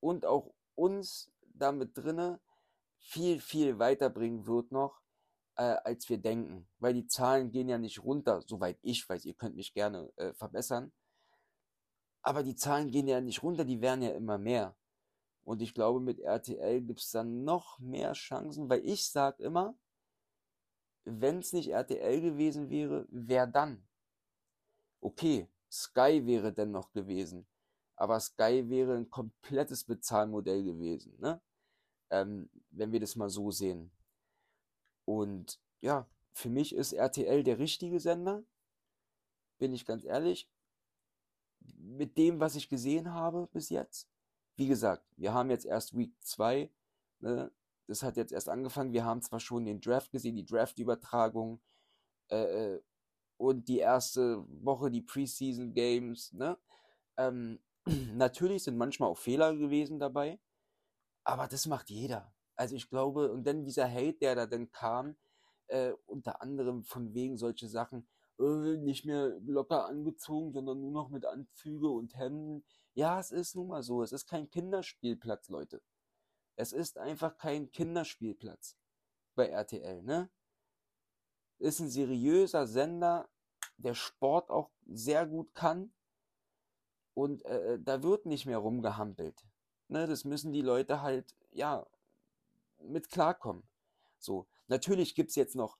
und 0.00 0.24
auch 0.24 0.54
uns 0.74 1.30
damit 1.54 1.96
drinne 1.96 2.40
viel, 2.98 3.40
viel 3.40 3.78
weiterbringen 3.78 4.46
wird 4.46 4.72
noch, 4.72 5.00
äh, 5.56 5.62
als 5.62 6.08
wir 6.08 6.18
denken. 6.18 6.68
Weil 6.78 6.94
die 6.94 7.06
Zahlen 7.06 7.50
gehen 7.50 7.68
ja 7.68 7.78
nicht 7.78 8.02
runter, 8.02 8.42
soweit 8.46 8.78
ich 8.82 9.08
weiß. 9.08 9.24
Ihr 9.24 9.34
könnt 9.34 9.56
mich 9.56 9.74
gerne 9.74 10.12
äh, 10.16 10.32
verbessern. 10.34 10.92
Aber 12.22 12.42
die 12.42 12.56
Zahlen 12.56 12.90
gehen 12.90 13.08
ja 13.08 13.20
nicht 13.20 13.42
runter, 13.42 13.64
die 13.64 13.80
werden 13.80 14.02
ja 14.02 14.10
immer 14.10 14.38
mehr. 14.38 14.76
Und 15.44 15.62
ich 15.62 15.72
glaube, 15.72 16.00
mit 16.00 16.20
RTL 16.20 16.82
gibt 16.82 17.00
es 17.00 17.10
dann 17.10 17.44
noch 17.44 17.78
mehr 17.78 18.12
Chancen, 18.12 18.68
weil 18.68 18.84
ich 18.84 19.08
sage 19.08 19.42
immer, 19.42 19.74
wenn 21.04 21.38
es 21.38 21.54
nicht 21.54 21.70
RTL 21.70 22.20
gewesen 22.20 22.68
wäre, 22.68 23.06
wer 23.08 23.46
dann? 23.46 23.87
Okay, 25.00 25.48
Sky 25.70 26.26
wäre 26.26 26.52
denn 26.52 26.70
noch 26.70 26.92
gewesen. 26.92 27.46
Aber 27.96 28.20
Sky 28.20 28.68
wäre 28.68 28.96
ein 28.96 29.10
komplettes 29.10 29.84
Bezahlmodell 29.84 30.62
gewesen, 30.62 31.16
ne? 31.18 31.40
Ähm, 32.10 32.48
wenn 32.70 32.92
wir 32.92 33.00
das 33.00 33.16
mal 33.16 33.28
so 33.28 33.50
sehen. 33.50 33.90
Und 35.04 35.60
ja, 35.80 36.08
für 36.32 36.48
mich 36.48 36.74
ist 36.74 36.92
RTL 36.92 37.42
der 37.42 37.58
richtige 37.58 38.00
Sender. 38.00 38.44
Bin 39.58 39.72
ich 39.72 39.84
ganz 39.84 40.04
ehrlich. 40.04 40.48
Mit 41.76 42.16
dem, 42.16 42.40
was 42.40 42.54
ich 42.54 42.68
gesehen 42.68 43.12
habe 43.12 43.48
bis 43.52 43.68
jetzt. 43.68 44.08
Wie 44.56 44.68
gesagt, 44.68 45.04
wir 45.16 45.34
haben 45.34 45.50
jetzt 45.50 45.66
erst 45.66 45.96
Week 45.96 46.14
2. 46.20 46.70
Ne? 47.20 47.50
Das 47.86 48.02
hat 48.02 48.16
jetzt 48.16 48.32
erst 48.32 48.48
angefangen. 48.48 48.92
Wir 48.92 49.04
haben 49.04 49.22
zwar 49.22 49.40
schon 49.40 49.64
den 49.64 49.80
Draft 49.80 50.12
gesehen, 50.12 50.36
die 50.36 50.44
Draft-Übertragung. 50.44 51.60
Äh, 52.30 52.74
äh 52.74 52.82
und 53.38 53.68
die 53.68 53.78
erste 53.78 54.44
Woche, 54.62 54.90
die 54.90 55.00
Preseason 55.00 55.72
Games, 55.72 56.32
ne? 56.32 56.58
Ähm, 57.16 57.60
natürlich 58.14 58.64
sind 58.64 58.76
manchmal 58.76 59.08
auch 59.08 59.18
Fehler 59.18 59.56
gewesen 59.56 59.98
dabei, 59.98 60.38
aber 61.24 61.48
das 61.48 61.66
macht 61.66 61.90
jeder. 61.90 62.34
Also 62.56 62.76
ich 62.76 62.90
glaube, 62.90 63.32
und 63.32 63.46
dann 63.46 63.64
dieser 63.64 63.90
Hate, 63.90 64.18
der 64.20 64.34
da 64.34 64.46
dann 64.46 64.70
kam, 64.72 65.16
äh, 65.68 65.92
unter 66.06 66.42
anderem 66.42 66.84
von 66.84 67.14
wegen 67.14 67.36
solche 67.38 67.68
Sachen, 67.68 68.08
äh, 68.40 68.76
nicht 68.78 69.04
mehr 69.04 69.38
locker 69.46 69.86
angezogen, 69.86 70.52
sondern 70.52 70.80
nur 70.80 70.92
noch 70.92 71.08
mit 71.10 71.24
Anzüge 71.24 71.88
und 71.88 72.16
Hemden. 72.16 72.64
Ja, 72.94 73.20
es 73.20 73.30
ist 73.30 73.54
nun 73.54 73.68
mal 73.68 73.82
so. 73.82 74.02
Es 74.02 74.12
ist 74.12 74.26
kein 74.26 74.50
Kinderspielplatz, 74.50 75.48
Leute. 75.48 75.82
Es 76.56 76.72
ist 76.72 76.98
einfach 76.98 77.36
kein 77.38 77.70
Kinderspielplatz 77.70 78.76
bei 79.36 79.48
RTL, 79.48 80.02
ne? 80.02 80.30
Ist 81.58 81.80
ein 81.80 81.88
seriöser 81.88 82.66
Sender, 82.66 83.28
der 83.76 83.94
Sport 83.94 84.50
auch 84.50 84.70
sehr 84.86 85.26
gut 85.26 85.54
kann. 85.54 85.92
Und 87.14 87.44
äh, 87.44 87.74
äh, 87.74 87.78
da 87.82 88.02
wird 88.02 88.26
nicht 88.26 88.46
mehr 88.46 88.58
rumgehampelt. 88.58 89.44
Ne, 89.88 90.06
das 90.06 90.24
müssen 90.24 90.52
die 90.52 90.62
Leute 90.62 91.02
halt, 91.02 91.34
ja, 91.50 91.86
mit 92.82 93.10
klarkommen. 93.10 93.64
So, 94.18 94.46
natürlich 94.68 95.14
gibt 95.14 95.30
es 95.30 95.36
jetzt 95.36 95.56
noch 95.56 95.78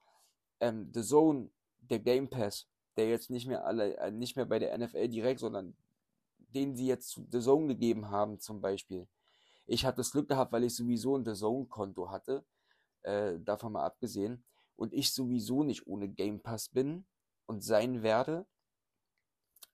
ähm, 0.60 0.90
The 0.92 1.02
Zone, 1.02 1.50
der 1.80 2.00
Game 2.00 2.28
Pass, 2.28 2.66
der 2.96 3.08
jetzt 3.08 3.30
nicht 3.30 3.46
mehr 3.46 3.64
alle, 3.64 3.96
äh, 3.98 4.10
nicht 4.10 4.36
mehr 4.36 4.46
bei 4.46 4.58
der 4.58 4.76
NFL 4.76 5.08
direkt, 5.08 5.40
sondern 5.40 5.76
den 6.38 6.74
sie 6.74 6.86
jetzt 6.86 7.10
zu 7.10 7.26
The 7.30 7.40
Zone 7.40 7.68
gegeben 7.68 8.10
haben, 8.10 8.40
zum 8.40 8.60
Beispiel. 8.60 9.06
Ich 9.66 9.84
habe 9.84 9.96
das 9.96 10.12
Glück 10.12 10.28
gehabt, 10.28 10.50
weil 10.52 10.64
ich 10.64 10.74
sowieso 10.74 11.16
ein 11.16 11.24
The 11.24 11.34
Zone-Konto 11.34 12.10
hatte, 12.10 12.44
äh, 13.02 13.38
davon 13.38 13.72
mal 13.72 13.84
abgesehen, 13.84 14.42
und 14.78 14.94
ich 14.94 15.12
sowieso 15.12 15.64
nicht 15.64 15.86
ohne 15.86 16.08
Game 16.08 16.40
Pass 16.40 16.68
bin 16.68 17.04
und 17.46 17.62
sein 17.62 18.02
werde. 18.02 18.46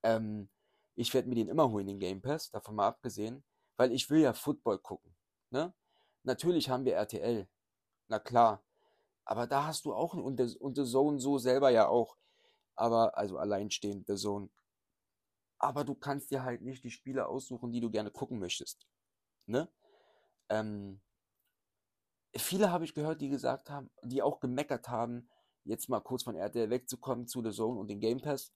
Ähm, 0.03 0.49
ich 0.97 1.13
werde 1.13 1.29
mir 1.29 1.35
den 1.35 1.49
immer 1.49 1.71
holen, 1.71 1.87
den 1.87 1.99
Game 2.01 2.23
Pass, 2.23 2.51
davon 2.51 2.77
mal 2.77 2.89
abgesehen, 2.89 3.45
weil 3.77 3.93
ich 3.93 4.09
will 4.09 4.21
ja 4.21 4.33
Football 4.33 4.79
gucken. 4.79 5.15
Ne? 5.51 5.75
Natürlich 6.23 6.71
haben 6.71 6.87
wir 6.87 6.95
RTL, 6.95 7.47
na 8.09 8.19
klar, 8.19 8.65
aber 9.27 9.47
da 9.47 9.67
hast 9.67 9.85
du 9.85 9.93
auch 9.95 10.15
und 10.15 10.41
The, 10.41 10.57
und 10.59 10.77
The 10.77 10.85
Zone 10.85 11.19
so 11.19 11.37
selber 11.39 11.69
ja 11.71 11.87
auch, 11.87 12.17
aber 12.75 13.17
also 13.19 13.37
alleinstehend 13.37 14.07
The 14.07 14.17
Zone. 14.17 14.49
Aber 15.59 15.85
du 15.85 15.95
kannst 15.95 16.31
dir 16.31 16.45
halt 16.45 16.63
nicht 16.63 16.83
die 16.83 16.91
Spiele 16.91 17.27
aussuchen, 17.27 17.73
die 17.73 17.81
du 17.81 17.91
gerne 17.91 18.11
gucken 18.11 18.39
möchtest. 18.39 18.87
Ne? 19.47 19.69
Ähm, 20.49 21.01
viele 22.37 22.71
habe 22.71 22.85
ich 22.85 22.95
gehört, 22.95 23.21
die 23.21 23.29
gesagt 23.29 23.71
haben, 23.71 23.91
die 24.03 24.23
auch 24.23 24.41
gemeckert 24.41 24.89
haben, 24.89 25.29
jetzt 25.65 25.89
mal 25.89 26.01
kurz 26.01 26.23
von 26.23 26.37
RTL 26.37 26.71
wegzukommen 26.71 27.27
zu 27.27 27.43
The 27.43 27.51
Zone 27.51 27.79
und 27.79 27.89
den 27.89 28.01
Game 28.01 28.21
Pass. 28.21 28.53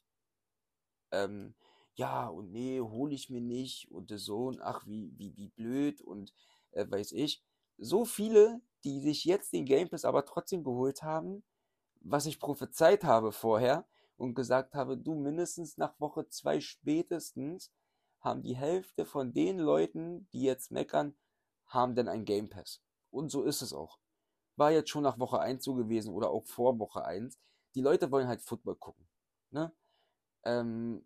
Ähm, 1.11 1.55
ja, 1.95 2.29
und 2.29 2.53
nee, 2.53 2.81
hole 2.81 3.15
ich 3.15 3.31
mir 3.31 3.41
nicht 3.41 3.91
und 3.91 4.09
The 4.11 4.17
Zone, 4.19 4.59
ach, 4.63 4.87
wie, 4.87 5.13
wie, 5.17 5.37
wie 5.37 5.49
blöd 5.49 6.01
und 6.01 6.33
äh, 6.73 6.87
weiß 6.89 7.13
ich. 7.13 7.43
So 7.79 8.05
viele, 8.05 8.61
die 8.85 9.01
sich 9.01 9.25
jetzt 9.25 9.53
den 9.53 9.65
Game 9.65 9.89
Pass 9.89 10.05
aber 10.05 10.25
trotzdem 10.25 10.65
geholt 10.65 11.03
haben, 11.03 11.43
was 12.01 12.27
ich 12.27 12.41
prophezeit 12.41 13.05
habe 13.05 13.33
vorher 13.33 13.87
und 14.17 14.35
gesagt 14.35 14.75
habe, 14.75 14.97
du 14.97 15.15
mindestens 15.15 15.77
nach 15.77 15.99
Woche 15.99 16.29
zwei 16.29 16.61
spätestens 16.61 17.73
haben 18.21 18.43
die 18.43 18.57
Hälfte 18.57 19.05
von 19.05 19.33
den 19.33 19.59
Leuten, 19.59 20.29
die 20.33 20.43
jetzt 20.43 20.71
meckern, 20.71 21.17
haben 21.67 21.95
denn 21.95 22.09
ein 22.09 22.25
Game 22.25 22.49
Pass. 22.49 22.83
Und 23.11 23.31
so 23.31 23.45
ist 23.45 23.63
es 23.63 23.73
auch. 23.73 23.99
War 24.57 24.73
jetzt 24.73 24.91
schon 24.91 25.03
nach 25.03 25.19
Woche 25.19 25.41
1 25.41 25.65
so 25.65 25.75
gewesen 25.75 26.13
oder 26.13 26.31
auch 26.31 26.45
vor 26.47 26.79
Woche 26.79 27.05
1. 27.05 27.39
Die 27.75 27.81
Leute 27.81 28.11
wollen 28.11 28.29
halt 28.29 28.43
Football 28.43 28.77
gucken. 28.77 29.09
Ne? 29.51 29.73
Ähm, 30.45 31.05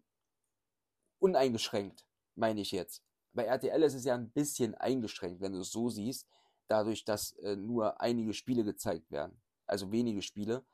uneingeschränkt, 1.18 2.06
meine 2.34 2.60
ich 2.60 2.72
jetzt. 2.72 3.02
Bei 3.32 3.44
RTL 3.44 3.82
ist 3.82 3.94
es 3.94 4.04
ja 4.04 4.14
ein 4.14 4.30
bisschen 4.30 4.74
eingeschränkt, 4.74 5.40
wenn 5.40 5.52
du 5.52 5.60
es 5.60 5.70
so 5.70 5.88
siehst, 5.88 6.26
dadurch, 6.68 7.04
dass 7.04 7.32
äh, 7.38 7.56
nur 7.56 8.00
einige 8.00 8.34
Spiele 8.34 8.64
gezeigt 8.64 9.10
werden. 9.10 9.40
Also 9.66 9.90
wenige 9.92 10.22
Spiele. 10.22 10.64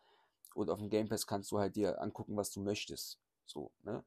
Und 0.54 0.70
auf 0.70 0.78
dem 0.78 0.90
Game 0.90 1.08
Pass 1.08 1.26
kannst 1.26 1.52
du 1.52 1.58
halt 1.58 1.76
dir 1.76 2.00
angucken, 2.00 2.36
was 2.36 2.50
du 2.50 2.60
möchtest. 2.60 3.18
So, 3.44 3.70
ne? 3.82 4.04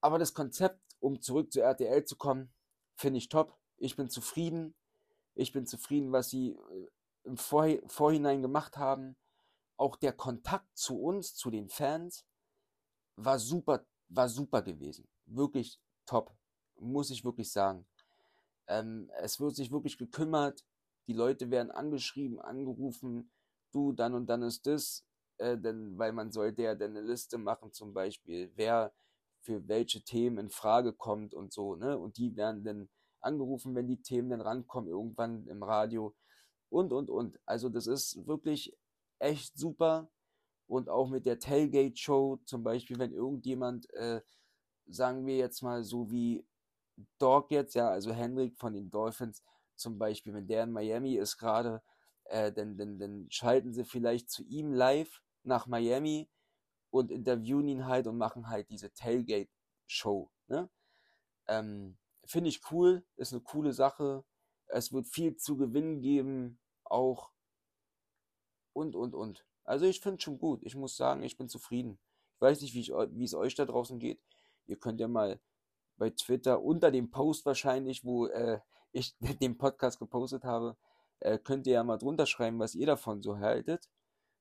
Aber 0.00 0.18
das 0.18 0.34
Konzept, 0.34 0.80
um 1.00 1.20
zurück 1.20 1.52
zu 1.52 1.60
RTL 1.60 2.04
zu 2.04 2.16
kommen, 2.16 2.52
finde 2.96 3.18
ich 3.18 3.28
top. 3.28 3.56
Ich 3.76 3.96
bin 3.96 4.08
zufrieden. 4.08 4.74
Ich 5.36 5.52
bin 5.52 5.66
zufrieden, 5.66 6.12
was 6.12 6.30
sie 6.30 6.50
äh, 6.50 6.88
im 7.24 7.36
Vor 7.36 7.68
Vorhinein 7.86 8.42
gemacht 8.42 8.76
haben. 8.78 9.16
Auch 9.76 9.96
der 9.96 10.14
Kontakt 10.14 10.76
zu 10.76 10.98
uns, 10.98 11.34
zu 11.34 11.50
den 11.50 11.68
Fans, 11.68 12.24
war 13.16 13.38
super, 13.38 13.84
war 14.08 14.28
super 14.28 14.62
gewesen. 14.62 15.06
Wirklich 15.26 15.78
top, 16.06 16.34
muss 16.76 17.10
ich 17.10 17.24
wirklich 17.24 17.52
sagen. 17.52 17.86
Ähm, 18.66 19.10
es 19.20 19.38
wird 19.38 19.54
sich 19.54 19.70
wirklich 19.70 19.98
gekümmert. 19.98 20.64
Die 21.06 21.12
Leute 21.12 21.50
werden 21.50 21.70
angeschrieben, 21.70 22.40
angerufen. 22.40 23.30
Du, 23.72 23.92
dann 23.92 24.14
und 24.14 24.26
dann 24.26 24.42
ist 24.42 24.66
das. 24.66 25.04
Äh, 25.36 25.58
denn, 25.58 25.98
weil 25.98 26.12
man 26.12 26.32
sollte 26.32 26.62
ja 26.62 26.74
dann 26.74 26.96
eine 26.96 27.02
Liste 27.02 27.36
machen, 27.36 27.72
zum 27.72 27.92
Beispiel, 27.92 28.50
wer 28.54 28.94
für 29.42 29.68
welche 29.68 30.02
Themen 30.02 30.38
in 30.38 30.50
Frage 30.50 30.94
kommt 30.94 31.34
und 31.34 31.52
so, 31.52 31.76
ne? 31.76 31.98
Und 31.98 32.16
die 32.16 32.34
werden 32.36 32.64
dann 32.64 32.88
angerufen, 33.26 33.74
wenn 33.74 33.88
die 33.88 34.00
Themen 34.00 34.30
dann 34.30 34.40
rankommen, 34.40 34.88
irgendwann 34.88 35.46
im 35.48 35.62
Radio 35.62 36.14
und, 36.70 36.92
und, 36.92 37.10
und. 37.10 37.38
Also 37.44 37.68
das 37.68 37.86
ist 37.86 38.26
wirklich 38.26 38.76
echt 39.18 39.58
super. 39.58 40.10
Und 40.66 40.88
auch 40.88 41.08
mit 41.08 41.26
der 41.26 41.38
Tailgate-Show, 41.38 42.40
zum 42.44 42.62
Beispiel, 42.64 42.98
wenn 42.98 43.12
irgendjemand, 43.12 43.92
äh, 43.94 44.20
sagen 44.86 45.26
wir 45.26 45.36
jetzt 45.36 45.62
mal 45.62 45.84
so 45.84 46.10
wie 46.10 46.44
Dog 47.18 47.50
jetzt, 47.50 47.74
ja, 47.74 47.88
also 47.88 48.12
Henrik 48.12 48.58
von 48.58 48.74
den 48.74 48.90
Dolphins 48.90 49.42
zum 49.76 49.98
Beispiel, 49.98 50.32
wenn 50.34 50.48
der 50.48 50.64
in 50.64 50.72
Miami 50.72 51.16
ist 51.16 51.36
gerade, 51.36 51.82
äh, 52.24 52.52
dann, 52.52 52.76
dann, 52.76 52.98
dann 52.98 53.26
schalten 53.30 53.72
sie 53.72 53.84
vielleicht 53.84 54.30
zu 54.30 54.42
ihm 54.44 54.72
live 54.72 55.22
nach 55.44 55.66
Miami 55.66 56.28
und 56.90 57.10
interviewen 57.10 57.68
ihn 57.68 57.86
halt 57.86 58.06
und 58.06 58.16
machen 58.16 58.48
halt 58.48 58.70
diese 58.70 58.92
Tailgate-Show. 58.92 60.30
Ne? 60.48 60.68
Ähm, 61.46 61.96
Finde 62.26 62.50
ich 62.50 62.60
cool, 62.70 63.04
ist 63.16 63.32
eine 63.32 63.42
coole 63.42 63.72
Sache. 63.72 64.24
Es 64.66 64.92
wird 64.92 65.06
viel 65.06 65.36
zu 65.36 65.56
gewinnen 65.56 66.00
geben, 66.00 66.58
auch 66.84 67.30
und, 68.72 68.94
und, 68.94 69.14
und. 69.14 69.46
Also 69.64 69.86
ich 69.86 70.00
finde 70.00 70.16
es 70.16 70.22
schon 70.22 70.38
gut. 70.38 70.62
Ich 70.62 70.74
muss 70.74 70.96
sagen, 70.96 71.22
ich 71.22 71.36
bin 71.36 71.48
zufrieden. 71.48 71.98
Ich 72.34 72.40
weiß 72.40 72.60
nicht, 72.60 72.74
wie, 72.74 72.80
ich, 72.80 72.90
wie 72.90 73.24
es 73.24 73.34
euch 73.34 73.54
da 73.54 73.64
draußen 73.64 73.98
geht. 73.98 74.20
Ihr 74.66 74.78
könnt 74.78 75.00
ja 75.00 75.08
mal 75.08 75.40
bei 75.96 76.10
Twitter 76.10 76.62
unter 76.62 76.90
dem 76.90 77.10
Post 77.10 77.46
wahrscheinlich, 77.46 78.04
wo 78.04 78.26
äh, 78.26 78.60
ich 78.92 79.16
den 79.18 79.58
Podcast 79.58 79.98
gepostet 79.98 80.44
habe, 80.44 80.76
äh, 81.20 81.38
könnt 81.38 81.66
ihr 81.66 81.74
ja 81.74 81.84
mal 81.84 81.98
drunter 81.98 82.26
schreiben, 82.26 82.58
was 82.58 82.74
ihr 82.74 82.86
davon 82.86 83.22
so 83.22 83.38
haltet. 83.38 83.88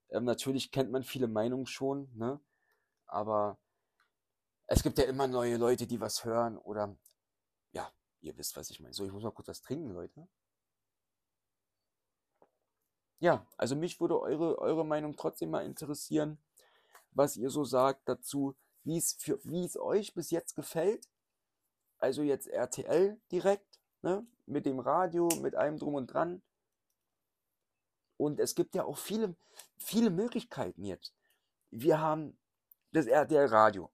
Ähm, 0.10 0.26
natürlich 0.26 0.72
kennt 0.72 0.92
man 0.92 1.04
viele 1.04 1.28
Meinungen 1.28 1.66
schon, 1.66 2.10
ne? 2.16 2.40
Aber 3.08 3.58
es 4.68 4.84
gibt 4.84 4.98
ja 4.98 5.06
immer 5.06 5.28
neue 5.28 5.58
Leute, 5.58 5.88
die 5.88 6.02
was 6.02 6.26
hören 6.26 6.58
oder 6.58 6.98
ihr 8.26 8.38
wisst, 8.38 8.56
was 8.58 8.70
ich 8.70 8.80
meine. 8.80 8.94
So, 8.94 9.06
ich 9.06 9.12
muss 9.12 9.24
mal 9.24 9.32
kurz 9.32 9.48
was 9.48 9.62
trinken, 9.62 9.92
Leute. 9.92 10.28
Ja, 13.20 13.46
also 13.58 13.76
mich 13.76 14.00
würde 14.00 14.20
eure, 14.20 14.60
eure 14.60 14.86
Meinung 14.86 15.16
trotzdem 15.16 15.52
mal 15.52 15.66
interessieren, 15.66 16.38
was 17.12 17.38
ihr 17.38 17.50
so 17.50 17.64
sagt 17.64 18.10
dazu, 18.10 18.56
wie 18.84 18.98
es 18.98 19.78
euch 19.78 20.14
bis 20.14 20.32
jetzt 20.32 20.56
gefällt. 20.56 21.08
Also 21.98 22.22
jetzt 22.22 22.48
RTL 22.48 23.20
direkt, 23.32 23.80
ne, 24.02 24.28
mit 24.46 24.66
dem 24.66 24.80
Radio, 24.80 25.30
mit 25.42 25.56
allem 25.56 25.80
drum 25.80 25.96
und 25.96 26.08
dran. 26.08 26.42
Und 28.18 28.40
es 28.40 28.54
gibt 28.54 28.76
ja 28.76 28.84
auch 28.84 28.98
viele, 28.98 29.36
viele 29.78 30.10
Möglichkeiten 30.10 30.84
jetzt. 30.84 31.14
Wir 31.72 32.00
haben 32.00 32.38
das 32.92 33.08
RTL 33.08 33.48
Radio 33.48 33.90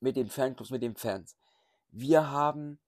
mit 0.00 0.16
den 0.16 0.28
Fanclubs, 0.28 0.70
mit 0.70 0.82
den 0.82 0.96
Fans. 0.96 1.36
Wir 1.88 2.30
haben 2.30 2.78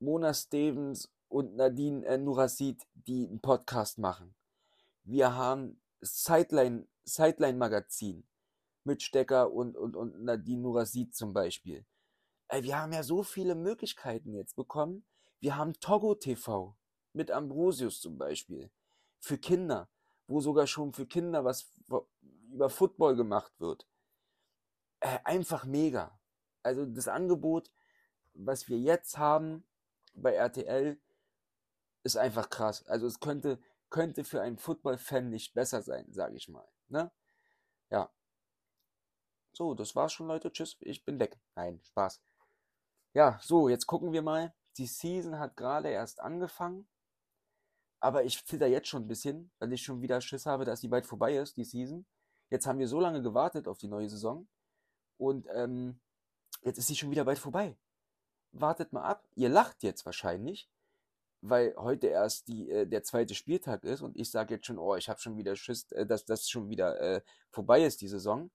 Mona 0.00 0.32
Stevens 0.32 1.12
und 1.28 1.56
Nadine 1.56 2.04
äh, 2.06 2.18
Nurasid, 2.18 2.86
die 2.94 3.26
einen 3.26 3.40
Podcast 3.40 3.98
machen. 3.98 4.34
Wir 5.02 5.34
haben 5.34 5.80
Sideline, 6.00 6.86
Sideline 7.04 7.58
Magazin 7.58 8.26
mit 8.84 9.02
Stecker 9.02 9.52
und, 9.52 9.76
und, 9.76 9.96
und 9.96 10.22
Nadine 10.22 10.62
Nurasid 10.62 11.14
zum 11.14 11.32
Beispiel. 11.32 11.84
Ey, 12.48 12.62
wir 12.62 12.80
haben 12.80 12.92
ja 12.92 13.02
so 13.02 13.22
viele 13.22 13.54
Möglichkeiten 13.54 14.32
jetzt 14.34 14.56
bekommen. 14.56 15.04
Wir 15.40 15.56
haben 15.56 15.74
Togo 15.74 16.14
TV 16.14 16.76
mit 17.12 17.30
Ambrosius 17.30 18.00
zum 18.00 18.16
Beispiel 18.16 18.70
für 19.18 19.36
Kinder, 19.36 19.90
wo 20.26 20.40
sogar 20.40 20.66
schon 20.66 20.92
für 20.92 21.06
Kinder 21.06 21.44
was 21.44 21.70
über 22.52 22.70
Football 22.70 23.16
gemacht 23.16 23.52
wird. 23.58 23.86
Äh, 25.00 25.18
einfach 25.24 25.64
mega. 25.64 26.18
Also 26.62 26.86
das 26.86 27.08
Angebot, 27.08 27.70
was 28.34 28.68
wir 28.68 28.78
jetzt 28.78 29.18
haben 29.18 29.67
bei 30.22 30.34
RTL, 30.34 31.00
ist 32.02 32.16
einfach 32.16 32.50
krass. 32.50 32.86
Also 32.86 33.06
es 33.06 33.20
könnte, 33.20 33.60
könnte 33.90 34.24
für 34.24 34.40
einen 34.40 34.58
Football-Fan 34.58 35.28
nicht 35.28 35.54
besser 35.54 35.82
sein, 35.82 36.12
sage 36.12 36.36
ich 36.36 36.48
mal. 36.48 36.68
Ne? 36.88 37.10
Ja. 37.90 38.12
So, 39.52 39.74
das 39.74 39.96
war's 39.96 40.12
schon, 40.12 40.28
Leute. 40.28 40.52
Tschüss, 40.52 40.76
ich 40.80 41.04
bin 41.04 41.18
weg. 41.18 41.38
Nein, 41.54 41.80
Spaß. 41.84 42.22
Ja, 43.14 43.38
so, 43.42 43.68
jetzt 43.68 43.86
gucken 43.86 44.12
wir 44.12 44.22
mal. 44.22 44.54
Die 44.76 44.86
Season 44.86 45.38
hat 45.38 45.56
gerade 45.56 45.88
erst 45.88 46.20
angefangen. 46.20 46.88
Aber 48.00 48.24
ich 48.24 48.44
zitter 48.46 48.68
jetzt 48.68 48.88
schon 48.88 49.02
ein 49.04 49.08
bisschen, 49.08 49.50
weil 49.58 49.72
ich 49.72 49.82
schon 49.82 50.02
wieder 50.02 50.20
Schiss 50.20 50.46
habe, 50.46 50.64
dass 50.64 50.80
die 50.80 50.88
bald 50.88 51.06
vorbei 51.06 51.36
ist, 51.36 51.56
die 51.56 51.64
Season. 51.64 52.06
Jetzt 52.48 52.66
haben 52.66 52.78
wir 52.78 52.86
so 52.86 53.00
lange 53.00 53.22
gewartet 53.22 53.66
auf 53.66 53.78
die 53.78 53.88
neue 53.88 54.08
Saison. 54.08 54.48
Und 55.16 55.48
ähm, 55.52 56.00
jetzt 56.62 56.78
ist 56.78 56.86
sie 56.86 56.96
schon 56.96 57.10
wieder 57.10 57.24
bald 57.24 57.38
vorbei. 57.38 57.76
Wartet 58.52 58.92
mal 58.92 59.02
ab. 59.02 59.26
Ihr 59.34 59.48
lacht 59.48 59.82
jetzt 59.82 60.04
wahrscheinlich, 60.06 60.70
weil 61.40 61.74
heute 61.76 62.08
erst 62.08 62.48
die, 62.48 62.70
äh, 62.70 62.86
der 62.86 63.02
zweite 63.02 63.34
Spieltag 63.34 63.84
ist 63.84 64.02
und 64.02 64.16
ich 64.16 64.30
sage 64.30 64.54
jetzt 64.54 64.66
schon, 64.66 64.78
oh, 64.78 64.96
ich 64.96 65.08
habe 65.08 65.20
schon 65.20 65.36
wieder 65.36 65.54
Schiss, 65.56 65.90
äh, 65.92 66.06
dass 66.06 66.24
das 66.24 66.48
schon 66.48 66.68
wieder 66.68 67.00
äh, 67.00 67.22
vorbei 67.50 67.84
ist, 67.84 68.00
die 68.00 68.08
Saison. 68.08 68.50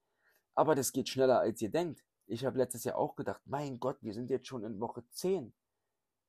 Aber 0.56 0.76
das 0.76 0.92
geht 0.92 1.10
schneller, 1.10 1.40
als 1.40 1.62
ihr 1.62 1.70
denkt. 1.70 2.04
Ich 2.26 2.46
habe 2.46 2.58
letztes 2.58 2.84
Jahr 2.84 2.98
auch 2.98 3.16
gedacht, 3.16 3.42
mein 3.46 3.80
Gott, 3.80 3.98
wir 4.02 4.14
sind 4.14 4.30
jetzt 4.30 4.48
schon 4.48 4.64
in 4.64 4.80
Woche 4.80 5.04
10, 5.12 5.54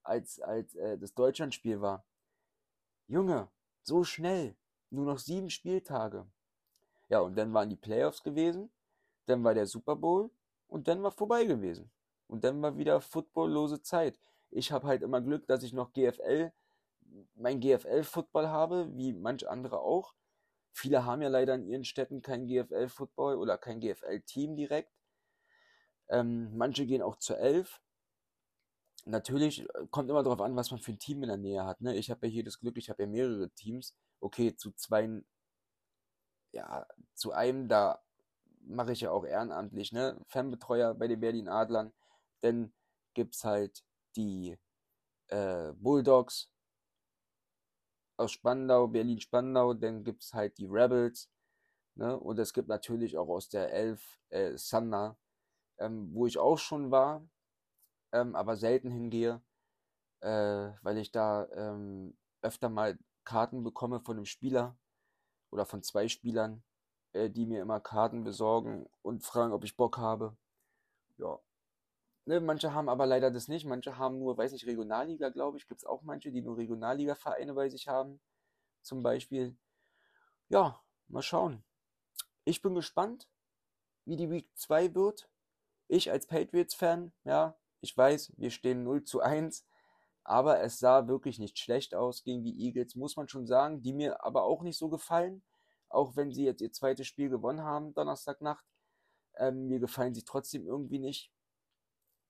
als, 0.02 0.40
als 0.40 0.74
äh, 0.74 0.98
das 0.98 1.14
Deutschlandspiel 1.14 1.80
war. 1.80 2.04
Junge, 3.06 3.48
so 3.82 4.04
schnell. 4.04 4.56
Nur 4.90 5.06
noch 5.06 5.18
sieben 5.18 5.50
Spieltage. 5.50 6.26
Ja, 7.08 7.20
und 7.20 7.36
dann 7.36 7.52
waren 7.52 7.68
die 7.68 7.76
Playoffs 7.76 8.22
gewesen, 8.22 8.70
dann 9.26 9.42
war 9.44 9.54
der 9.54 9.66
Super 9.66 9.96
Bowl 9.96 10.30
und 10.68 10.88
dann 10.88 11.02
war 11.02 11.10
vorbei 11.10 11.44
gewesen. 11.44 11.90
Und 12.26 12.44
dann 12.44 12.60
war 12.62 12.76
wieder 12.78 13.00
footballlose 13.00 13.82
Zeit. 13.82 14.18
Ich 14.50 14.72
habe 14.72 14.86
halt 14.86 15.02
immer 15.02 15.20
Glück, 15.20 15.46
dass 15.46 15.62
ich 15.62 15.72
noch 15.72 15.92
GFL, 15.92 16.52
mein 17.34 17.60
GFL-Football 17.60 18.48
habe, 18.48 18.88
wie 18.96 19.12
manch 19.12 19.48
andere 19.48 19.80
auch. 19.80 20.14
Viele 20.72 21.04
haben 21.04 21.22
ja 21.22 21.28
leider 21.28 21.54
in 21.54 21.66
ihren 21.66 21.84
Städten 21.84 22.22
kein 22.22 22.46
GFL-Football 22.46 23.36
oder 23.36 23.58
kein 23.58 23.80
GFL-Team 23.80 24.56
direkt. 24.56 24.92
Ähm, 26.08 26.56
manche 26.56 26.86
gehen 26.86 27.02
auch 27.02 27.16
zur 27.16 27.38
Elf. 27.38 27.80
Natürlich 29.06 29.60
äh, 29.62 29.86
kommt 29.90 30.10
immer 30.10 30.22
darauf 30.22 30.40
an, 30.40 30.56
was 30.56 30.70
man 30.70 30.80
für 30.80 30.92
ein 30.92 30.98
Team 30.98 31.22
in 31.22 31.28
der 31.28 31.36
Nähe 31.36 31.64
hat. 31.64 31.80
Ne? 31.80 31.94
Ich 31.96 32.10
habe 32.10 32.26
ja 32.26 32.32
hier 32.32 32.44
das 32.44 32.58
Glück, 32.58 32.76
ich 32.76 32.90
habe 32.90 33.02
ja 33.02 33.08
mehrere 33.08 33.50
Teams. 33.50 33.94
Okay, 34.20 34.56
zu 34.56 34.72
zwei, 34.72 35.22
ja, 36.52 36.86
zu 37.14 37.32
einem, 37.32 37.68
da 37.68 38.02
mache 38.66 38.92
ich 38.92 39.02
ja 39.02 39.10
auch 39.10 39.24
ehrenamtlich, 39.24 39.92
ne? 39.92 40.18
Fanbetreuer 40.26 40.94
bei 40.94 41.06
den 41.08 41.20
Berlin 41.20 41.48
Adlern. 41.48 41.92
Dann 42.44 42.72
gibt 43.14 43.34
es 43.34 43.44
halt 43.44 43.84
die 44.16 44.58
äh, 45.28 45.72
Bulldogs 45.74 46.50
aus 48.16 48.32
Spandau, 48.32 48.86
Berlin-Spandau. 48.88 49.74
Dann 49.74 50.04
gibt 50.04 50.22
es 50.22 50.34
halt 50.34 50.58
die 50.58 50.66
Rebels. 50.66 51.30
Ne? 51.96 52.18
Und 52.18 52.38
es 52.38 52.52
gibt 52.52 52.68
natürlich 52.68 53.16
auch 53.18 53.28
aus 53.28 53.48
der 53.48 53.72
Elf 53.72 54.20
äh, 54.30 54.56
Sanna, 54.56 55.16
ähm, 55.78 56.14
wo 56.14 56.26
ich 56.26 56.38
auch 56.38 56.58
schon 56.58 56.90
war 56.90 57.26
ähm, 58.14 58.36
aber 58.36 58.56
selten 58.56 58.90
hingehe, 58.90 59.42
äh, 60.20 60.70
weil 60.82 60.98
ich 60.98 61.12
da 61.12 61.48
ähm, 61.52 62.16
öfter 62.42 62.68
mal 62.70 62.98
Karten 63.24 63.64
bekomme 63.64 64.00
von 64.00 64.16
einem 64.16 64.26
Spieler 64.26 64.78
oder 65.50 65.66
von 65.66 65.82
zwei 65.82 66.08
Spielern, 66.08 66.62
äh, 67.12 67.30
die 67.30 67.46
mir 67.46 67.62
immer 67.62 67.80
Karten 67.80 68.24
besorgen 68.24 68.88
und 69.02 69.24
fragen, 69.24 69.52
ob 69.52 69.64
ich 69.64 69.76
Bock 69.76 69.98
habe. 69.98 70.36
Ja. 71.18 71.40
Ne, 72.26 72.40
manche 72.40 72.72
haben 72.72 72.88
aber 72.88 73.06
leider 73.06 73.30
das 73.30 73.48
nicht. 73.48 73.66
Manche 73.66 73.98
haben 73.98 74.18
nur, 74.18 74.36
weiß 74.36 74.52
nicht, 74.52 74.66
Regionalliga, 74.66 75.28
glaube 75.28 75.58
ich. 75.58 75.68
Gibt 75.68 75.80
es 75.80 75.86
auch 75.86 76.02
manche, 76.02 76.32
die 76.32 76.40
nur 76.40 76.56
Regionalliga-Vereine 76.56 77.54
bei 77.54 77.68
sich 77.68 77.88
haben. 77.88 78.20
Zum 78.82 79.02
Beispiel. 79.02 79.56
Ja, 80.48 80.80
mal 81.08 81.22
schauen. 81.22 81.64
Ich 82.44 82.62
bin 82.62 82.74
gespannt, 82.74 83.28
wie 84.04 84.16
die 84.16 84.30
Week 84.30 84.48
2 84.54 84.94
wird. 84.94 85.28
Ich 85.88 86.10
als 86.10 86.26
Patriots-Fan, 86.26 87.12
ja, 87.24 87.58
ich 87.80 87.96
weiß, 87.96 88.32
wir 88.38 88.50
stehen 88.50 88.84
0 88.84 89.04
zu 89.04 89.20
1, 89.20 89.66
aber 90.24 90.60
es 90.60 90.78
sah 90.78 91.06
wirklich 91.06 91.38
nicht 91.38 91.58
schlecht 91.58 91.94
aus 91.94 92.22
gegen 92.22 92.42
die 92.42 92.64
Eagles, 92.66 92.94
muss 92.94 93.16
man 93.16 93.28
schon 93.28 93.46
sagen, 93.46 93.82
die 93.82 93.92
mir 93.92 94.24
aber 94.24 94.44
auch 94.44 94.62
nicht 94.62 94.78
so 94.78 94.88
gefallen, 94.88 95.42
auch 95.90 96.16
wenn 96.16 96.32
sie 96.32 96.44
jetzt 96.44 96.62
ihr 96.62 96.72
zweites 96.72 97.06
Spiel 97.06 97.28
gewonnen 97.28 97.62
haben, 97.62 97.92
Donnerstagnacht. 97.92 98.64
Ähm, 99.36 99.68
mir 99.68 99.80
gefallen 99.80 100.14
sie 100.14 100.24
trotzdem 100.24 100.66
irgendwie 100.66 100.98
nicht, 100.98 101.33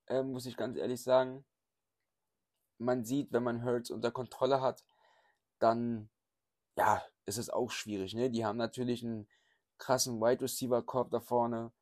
ähm, 0.08 0.32
muss 0.32 0.46
ich 0.46 0.56
ganz 0.56 0.76
ehrlich 0.76 1.02
sagen. 1.02 1.44
Man 2.78 3.04
sieht, 3.04 3.32
wenn 3.32 3.42
man 3.42 3.64
Hurts 3.64 3.90
unter 3.90 4.10
Kontrolle 4.10 4.60
hat, 4.60 4.84
dann 5.58 6.10
ja, 6.76 7.02
ist 7.26 7.38
es 7.38 7.50
auch 7.50 7.70
schwierig. 7.70 8.14
Ne? 8.14 8.30
Die 8.30 8.44
haben 8.44 8.58
natürlich 8.58 9.04
einen 9.04 9.28
krassen 9.78 10.20
Wide 10.20 10.42
Receiver 10.42 10.82
Korb 10.82 11.10
da 11.10 11.20
vorne 11.20 11.72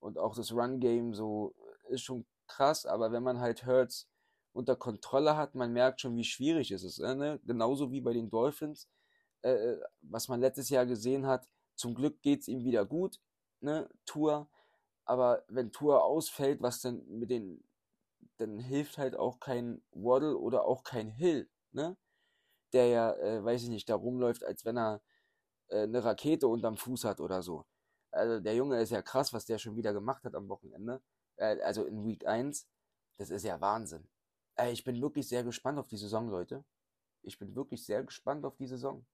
und 0.00 0.18
auch 0.18 0.34
das 0.34 0.52
Run 0.52 0.80
Game 0.80 1.14
so 1.14 1.54
ist 1.88 2.02
schon 2.02 2.26
krass, 2.46 2.86
aber 2.86 3.12
wenn 3.12 3.22
man 3.22 3.40
halt 3.40 3.66
Hurts 3.66 4.08
unter 4.52 4.76
Kontrolle 4.76 5.36
hat, 5.36 5.54
man 5.54 5.72
merkt 5.72 6.00
schon, 6.00 6.16
wie 6.16 6.24
schwierig 6.24 6.70
es 6.70 6.82
ist. 6.82 6.98
Ne? 6.98 7.40
Genauso 7.44 7.90
wie 7.90 8.00
bei 8.00 8.12
den 8.12 8.30
Dolphins, 8.30 8.88
äh, 9.42 9.50
äh 9.50 9.80
was 10.02 10.28
man 10.28 10.40
letztes 10.40 10.70
Jahr 10.70 10.86
gesehen 10.86 11.26
hat. 11.26 11.48
Zum 11.74 11.94
Glück 11.94 12.22
geht 12.22 12.40
es 12.40 12.48
ihm 12.48 12.64
wieder 12.64 12.86
gut, 12.86 13.20
ne? 13.60 13.88
Tour. 14.06 14.48
Aber 15.06 15.44
wenn 15.48 15.72
Tour 15.72 16.04
ausfällt, 16.04 16.62
was 16.62 16.80
denn 16.82 17.06
mit 17.08 17.30
den, 17.30 17.64
dann 18.38 18.58
hilft 18.60 18.98
halt 18.98 19.16
auch 19.16 19.40
kein 19.40 19.82
Waddle 19.92 20.38
oder 20.38 20.64
auch 20.66 20.84
kein 20.84 21.10
Hill, 21.10 21.48
ne? 21.72 21.96
Der 22.72 22.88
ja, 22.88 23.12
äh, 23.14 23.44
weiß 23.44 23.64
ich 23.64 23.68
nicht, 23.70 23.88
da 23.88 23.96
rumläuft, 23.96 24.44
als 24.44 24.64
wenn 24.64 24.78
er 24.78 25.02
äh, 25.68 25.82
eine 25.84 26.04
Rakete 26.04 26.48
unterm 26.48 26.76
Fuß 26.76 27.04
hat 27.04 27.20
oder 27.20 27.42
so. 27.42 27.66
Also 28.12 28.40
der 28.40 28.54
Junge 28.56 28.80
ist 28.80 28.90
ja 28.90 29.02
krass, 29.02 29.32
was 29.32 29.46
der 29.46 29.58
schon 29.58 29.76
wieder 29.76 29.92
gemacht 29.92 30.24
hat 30.24 30.34
am 30.34 30.48
Wochenende 30.48 31.02
äh, 31.36 31.60
also 31.62 31.84
in 31.84 32.04
Week 32.06 32.26
1, 32.26 32.66
das 33.18 33.30
ist 33.30 33.44
ja 33.44 33.60
Wahnsinn. 33.60 34.08
Äh, 34.56 34.72
ich 34.72 34.84
bin 34.84 35.00
wirklich 35.02 35.28
sehr 35.28 35.44
gespannt 35.44 35.78
auf 35.78 35.88
die 35.88 35.96
Saison, 35.98 36.28
Leute. 36.28 36.64
Ich 37.22 37.38
bin 37.38 37.54
wirklich 37.56 37.84
sehr 37.84 38.04
gespannt 38.04 38.44
auf 38.44 38.56
die 38.56 38.66
Saison. 38.68 39.06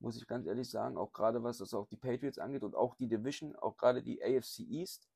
Muss 0.00 0.16
ich 0.16 0.26
ganz 0.26 0.46
ehrlich 0.46 0.70
sagen, 0.70 0.96
auch 0.96 1.12
gerade 1.12 1.42
was 1.42 1.58
das 1.58 1.74
auch 1.74 1.88
die 1.88 1.96
Patriots 1.96 2.38
angeht 2.38 2.62
und 2.62 2.76
auch 2.76 2.94
die 2.94 3.08
Division, 3.08 3.56
auch 3.56 3.76
gerade 3.76 4.02
die 4.02 4.22
AFC 4.22 4.60
East. 4.60 5.08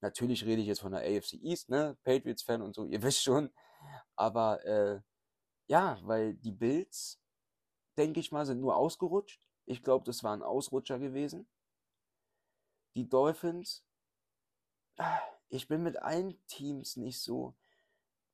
Natürlich 0.00 0.44
rede 0.44 0.60
ich 0.60 0.68
jetzt 0.68 0.80
von 0.80 0.92
der 0.92 1.00
AFC 1.00 1.34
East, 1.42 1.70
ne? 1.70 1.96
Patriots-Fan 2.04 2.62
und 2.62 2.74
so, 2.74 2.84
ihr 2.84 3.02
wisst 3.02 3.22
schon. 3.22 3.50
Aber 4.16 4.64
äh, 4.64 5.00
ja, 5.68 5.98
weil 6.02 6.34
die 6.34 6.52
Bills, 6.52 7.20
denke 7.96 8.20
ich 8.20 8.32
mal, 8.32 8.46
sind 8.46 8.60
nur 8.60 8.76
ausgerutscht. 8.76 9.40
Ich 9.66 9.82
glaube, 9.82 10.04
das 10.04 10.22
war 10.22 10.34
ein 10.34 10.42
Ausrutscher 10.42 10.98
gewesen. 10.98 11.48
Die 12.94 13.08
Dolphins, 13.08 13.84
ah, 14.96 15.20
ich 15.48 15.68
bin 15.68 15.82
mit 15.82 15.96
allen 16.02 16.38
Teams 16.46 16.96
nicht 16.96 17.20
so, 17.20 17.54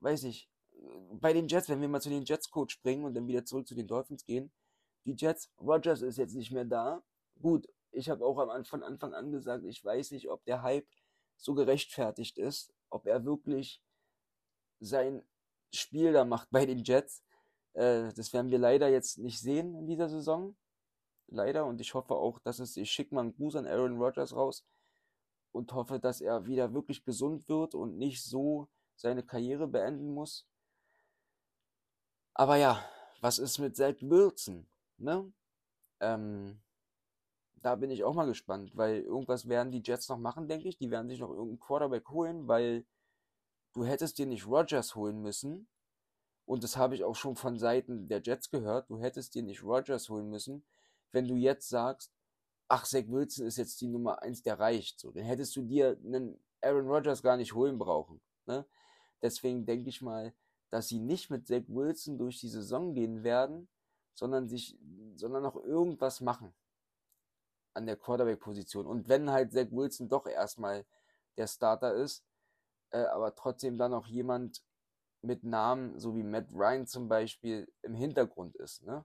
weiß 0.00 0.24
ich, 0.24 0.50
bei 1.12 1.33
den 1.33 1.48
Jets, 1.48 1.68
wenn 1.68 1.80
wir 1.80 1.88
mal 1.88 2.00
zu 2.00 2.09
den 2.09 2.24
Jets 2.24 2.50
Coach 2.50 2.74
springen 2.74 3.04
und 3.04 3.14
dann 3.14 3.26
wieder 3.26 3.44
zurück 3.44 3.66
zu 3.66 3.74
den 3.74 3.87
Dolphins 3.87 4.24
gehen, 4.24 4.52
die 5.05 5.14
Jets, 5.17 5.51
Rogers 5.61 6.03
ist 6.03 6.19
jetzt 6.19 6.35
nicht 6.35 6.51
mehr 6.51 6.64
da. 6.64 7.03
Gut, 7.40 7.69
ich 7.90 8.09
habe 8.09 8.25
auch 8.25 8.37
von 8.64 8.83
Anfang 8.83 9.14
an 9.14 9.31
gesagt, 9.31 9.64
ich 9.64 9.85
weiß 9.85 10.11
nicht, 10.12 10.29
ob 10.29 10.45
der 10.45 10.62
Hype 10.62 10.88
so 11.37 11.55
gerechtfertigt 11.55 12.38
ist, 12.38 12.73
ob 12.90 13.07
er 13.07 13.25
wirklich 13.25 13.83
sein 14.81 15.23
Spiel 15.73 16.12
da 16.12 16.25
macht 16.25 16.49
bei 16.51 16.67
den 16.67 16.85
Jets. 16.85 17.23
Äh, 17.75 18.12
das 18.14 18.33
werden 18.33 18.51
wir 18.51 18.59
leider 18.59 18.88
jetzt 18.88 19.19
nicht 19.19 19.40
sehen 19.40 19.75
in 19.75 19.87
dieser 19.87 20.09
Saison. 20.09 20.57
Leider. 21.29 21.67
Und 21.67 21.81
ich 21.81 21.95
hoffe 21.95 22.14
auch, 22.14 22.38
dass 22.40 22.59
es, 22.59 22.77
ich 22.77 22.90
schicke 22.90 23.14
mal 23.14 23.23
einen 23.23 23.35
Gruß 23.35 23.57
an 23.57 23.67
Aaron 23.67 23.99
Rodgers 24.01 24.35
raus, 24.35 24.64
und 25.55 25.73
hoffe, 25.73 26.01
dass 26.01 26.21
er 26.21 26.47
wieder 26.47 26.75
wirklich 26.75 27.05
gesund 27.05 27.49
wird 27.49 27.75
und 27.75 27.97
nicht 27.97 28.23
so 28.25 28.69
seine 28.97 29.23
Karriere 29.23 29.69
beenden 29.69 30.12
muss. 30.12 30.47
Aber 32.35 32.57
ja, 32.57 32.85
was 33.21 33.38
ist 33.38 33.59
mit 33.59 33.77
Zach 33.77 33.95
Wilson? 34.01 34.67
Ne? 35.05 35.31
Ähm, 36.01 36.62
da 37.57 37.77
bin 37.77 37.90
ich 37.90 38.05
auch 38.05 38.14
mal 38.14 38.27
gespannt, 38.27 38.73
weil 38.75 39.03
irgendwas 39.03 39.49
werden 39.49 39.71
die 39.71 39.83
Jets 39.85 40.09
noch 40.09 40.19
machen, 40.19 40.49
denke 40.49 40.67
ich. 40.67 40.79
Die 40.79 40.90
werden 40.90 41.09
sich 41.09 41.21
noch 41.21 41.29
irgendeinen 41.29 41.61
Quarterback 41.61 42.09
holen, 42.09 42.49
weil 42.49 42.87
du 43.75 43.85
hättest 43.85 44.19
dir 44.19 44.27
nicht 44.27 44.47
Rogers 44.47 44.95
holen 44.95 45.21
müssen. 45.21 45.69
Und 46.47 46.64
das 46.64 46.79
habe 46.79 46.95
ich 46.95 47.05
auch 47.05 47.17
schon 47.17 47.37
von 47.37 47.59
Seiten 47.59 48.09
der 48.09 48.23
Jets 48.23 48.51
gehört. 48.51 48.88
Du 48.88 48.99
hättest 48.99 49.35
dir 49.35 49.43
nicht 49.43 49.62
Rogers 49.62 50.09
holen 50.09 50.31
müssen, 50.31 50.64
wenn 51.12 51.29
du 51.29 51.37
jetzt 51.37 51.69
sagst, 51.69 52.11
ach, 52.69 52.87
Zach 52.87 53.05
Wilson 53.07 53.47
ist 53.47 53.59
jetzt 53.59 53.81
die 53.83 53.88
Nummer 53.88 54.23
eins, 54.23 54.43
der 54.43 54.59
reicht. 54.59 55.01
So, 55.01 55.11
dann 55.11 55.25
hättest 55.25 55.55
du 55.57 55.62
dir 55.62 55.99
einen 56.03 56.38
Aaron 56.62 56.88
Rodgers 56.88 57.23
gar 57.23 57.37
nicht 57.37 57.55
holen 57.55 57.79
brauchen. 57.79 58.23
Ne? 58.47 58.64
Deswegen 59.21 59.67
denke 59.67 59.90
ich 59.90 60.01
mal, 60.01 60.35
dass 60.71 60.88
sie 60.88 60.99
nicht 60.99 61.31
mit 61.31 61.47
Zach 61.47 61.64
Wilson 61.69 62.17
durch 62.17 62.40
die 62.40 62.49
Saison 62.49 62.95
gehen 62.95 63.23
werden, 63.23 63.69
sondern 64.14 64.48
sich, 64.48 64.79
sondern 65.14 65.42
noch 65.42 65.57
irgendwas 65.57 66.20
machen 66.20 66.55
an 67.74 67.87
der 67.87 67.96
Quarterback-Position. 67.96 68.87
Und 68.87 69.09
wenn 69.09 69.31
halt 69.31 69.53
Zach 69.53 69.66
Wilson 69.70 70.09
doch 70.09 70.27
erstmal 70.27 70.87
der 71.37 71.46
Starter 71.46 71.94
ist, 71.94 72.24
äh, 72.90 73.05
aber 73.07 73.35
trotzdem 73.35 73.77
dann 73.77 73.90
noch 73.90 74.07
jemand 74.07 74.62
mit 75.20 75.42
Namen, 75.42 75.98
so 75.98 76.14
wie 76.14 76.22
Matt 76.22 76.53
Ryan 76.53 76.87
zum 76.87 77.09
Beispiel, 77.09 77.70
im 77.83 77.94
Hintergrund 77.94 78.55
ist. 78.57 78.83
Ne? 78.83 79.05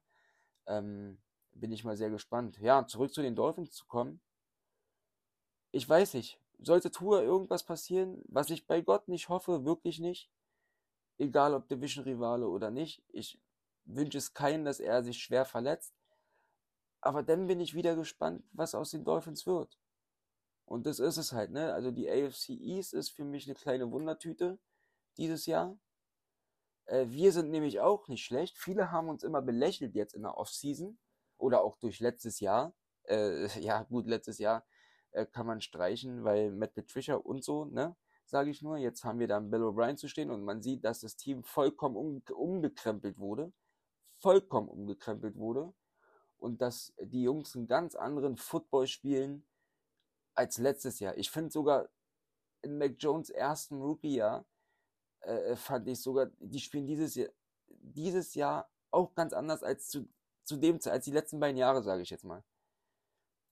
Ähm, 0.67 1.19
bin 1.51 1.71
ich 1.71 1.83
mal 1.83 1.97
sehr 1.97 2.09
gespannt. 2.09 2.59
Ja, 2.59 2.85
zurück 2.85 3.13
zu 3.13 3.21
den 3.21 3.35
Dolphins 3.35 3.71
zu 3.71 3.85
kommen. 3.87 4.21
Ich 5.71 5.87
weiß 5.87 6.13
nicht. 6.13 6.39
Sollte 6.61 6.91
Tour 6.91 7.23
irgendwas 7.23 7.63
passieren, 7.63 8.21
was 8.27 8.49
ich 8.49 8.67
bei 8.67 8.81
Gott 8.81 9.07
nicht 9.07 9.29
hoffe, 9.29 9.63
wirklich 9.63 9.99
nicht. 9.99 10.29
Egal 11.17 11.53
ob 11.53 11.67
Division-Rivale 11.69 12.47
oder 12.47 12.69
nicht. 12.69 13.01
Ich 13.09 13.39
wünsche 13.95 14.17
es 14.17 14.33
keinen, 14.33 14.65
dass 14.65 14.79
er 14.79 15.03
sich 15.03 15.21
schwer 15.21 15.45
verletzt. 15.45 15.93
Aber 17.01 17.23
dann 17.23 17.47
bin 17.47 17.59
ich 17.59 17.73
wieder 17.75 17.95
gespannt, 17.95 18.43
was 18.51 18.75
aus 18.75 18.91
den 18.91 19.03
Dolphins 19.03 19.45
wird. 19.45 19.77
Und 20.65 20.85
das 20.85 20.99
ist 20.99 21.17
es 21.17 21.33
halt, 21.33 21.51
ne? 21.51 21.73
Also 21.73 21.91
die 21.91 22.09
AFC 22.09 22.49
East 22.49 22.93
ist 22.93 23.09
für 23.09 23.23
mich 23.23 23.47
eine 23.47 23.55
kleine 23.55 23.91
Wundertüte 23.91 24.59
dieses 25.17 25.45
Jahr. 25.45 25.79
Äh, 26.85 27.07
wir 27.09 27.31
sind 27.31 27.49
nämlich 27.51 27.79
auch 27.79 28.07
nicht 28.07 28.23
schlecht. 28.23 28.57
Viele 28.57 28.91
haben 28.91 29.09
uns 29.09 29.23
immer 29.23 29.41
belächelt 29.41 29.95
jetzt 29.95 30.13
in 30.13 30.23
der 30.23 30.37
Offseason 30.37 30.99
oder 31.37 31.63
auch 31.63 31.77
durch 31.77 31.99
letztes 31.99 32.39
Jahr. 32.39 32.73
Äh, 33.03 33.47
ja, 33.61 33.83
gut, 33.83 34.07
letztes 34.07 34.37
Jahr 34.39 34.65
äh, 35.11 35.25
kann 35.25 35.47
man 35.47 35.61
streichen, 35.61 36.23
weil 36.23 36.51
Matt 36.51 36.75
Patricia 36.75 37.15
und 37.15 37.43
so, 37.43 37.65
ne? 37.65 37.95
Sage 38.25 38.51
ich 38.51 38.61
nur. 38.61 38.77
Jetzt 38.77 39.03
haben 39.03 39.19
wir 39.19 39.27
da 39.27 39.39
Bill 39.39 39.63
O'Brien 39.63 39.95
zu 39.95 40.07
stehen 40.07 40.29
und 40.29 40.43
man 40.43 40.61
sieht, 40.61 40.85
dass 40.85 40.99
das 40.99 41.15
Team 41.15 41.43
vollkommen 41.43 41.95
um, 41.95 42.21
umgekrempelt 42.31 43.17
wurde. 43.17 43.51
Vollkommen 44.19 44.69
umgekrempelt 44.69 45.35
wurde. 45.35 45.73
Und 46.37 46.61
dass 46.61 46.93
die 47.01 47.23
Jungs 47.23 47.55
einen 47.55 47.67
ganz 47.67 47.95
anderen 47.95 48.37
Football 48.37 48.87
spielen 48.87 49.45
als 50.35 50.57
letztes 50.57 50.99
Jahr. 50.99 51.17
Ich 51.17 51.29
finde 51.29 51.51
sogar 51.51 51.89
in 52.61 52.77
Mac 52.77 52.95
Jones 52.97 53.29
ersten 53.29 53.81
Rookie-Jahr 53.81 54.45
äh, 55.21 55.55
fand 55.55 55.87
ich 55.87 56.01
sogar, 56.01 56.27
die 56.39 56.59
spielen 56.59 56.87
dieses 56.87 57.15
Jahr, 57.15 57.29
dieses 57.67 58.35
Jahr 58.35 58.69
auch 58.91 59.13
ganz 59.15 59.33
anders 59.33 59.63
als 59.63 59.89
zu, 59.89 60.07
zu 60.43 60.57
dem, 60.57 60.79
als 60.85 61.05
die 61.05 61.11
letzten 61.11 61.39
beiden 61.39 61.57
Jahre, 61.57 61.83
sage 61.83 62.01
ich 62.01 62.09
jetzt 62.09 62.23
mal. 62.23 62.43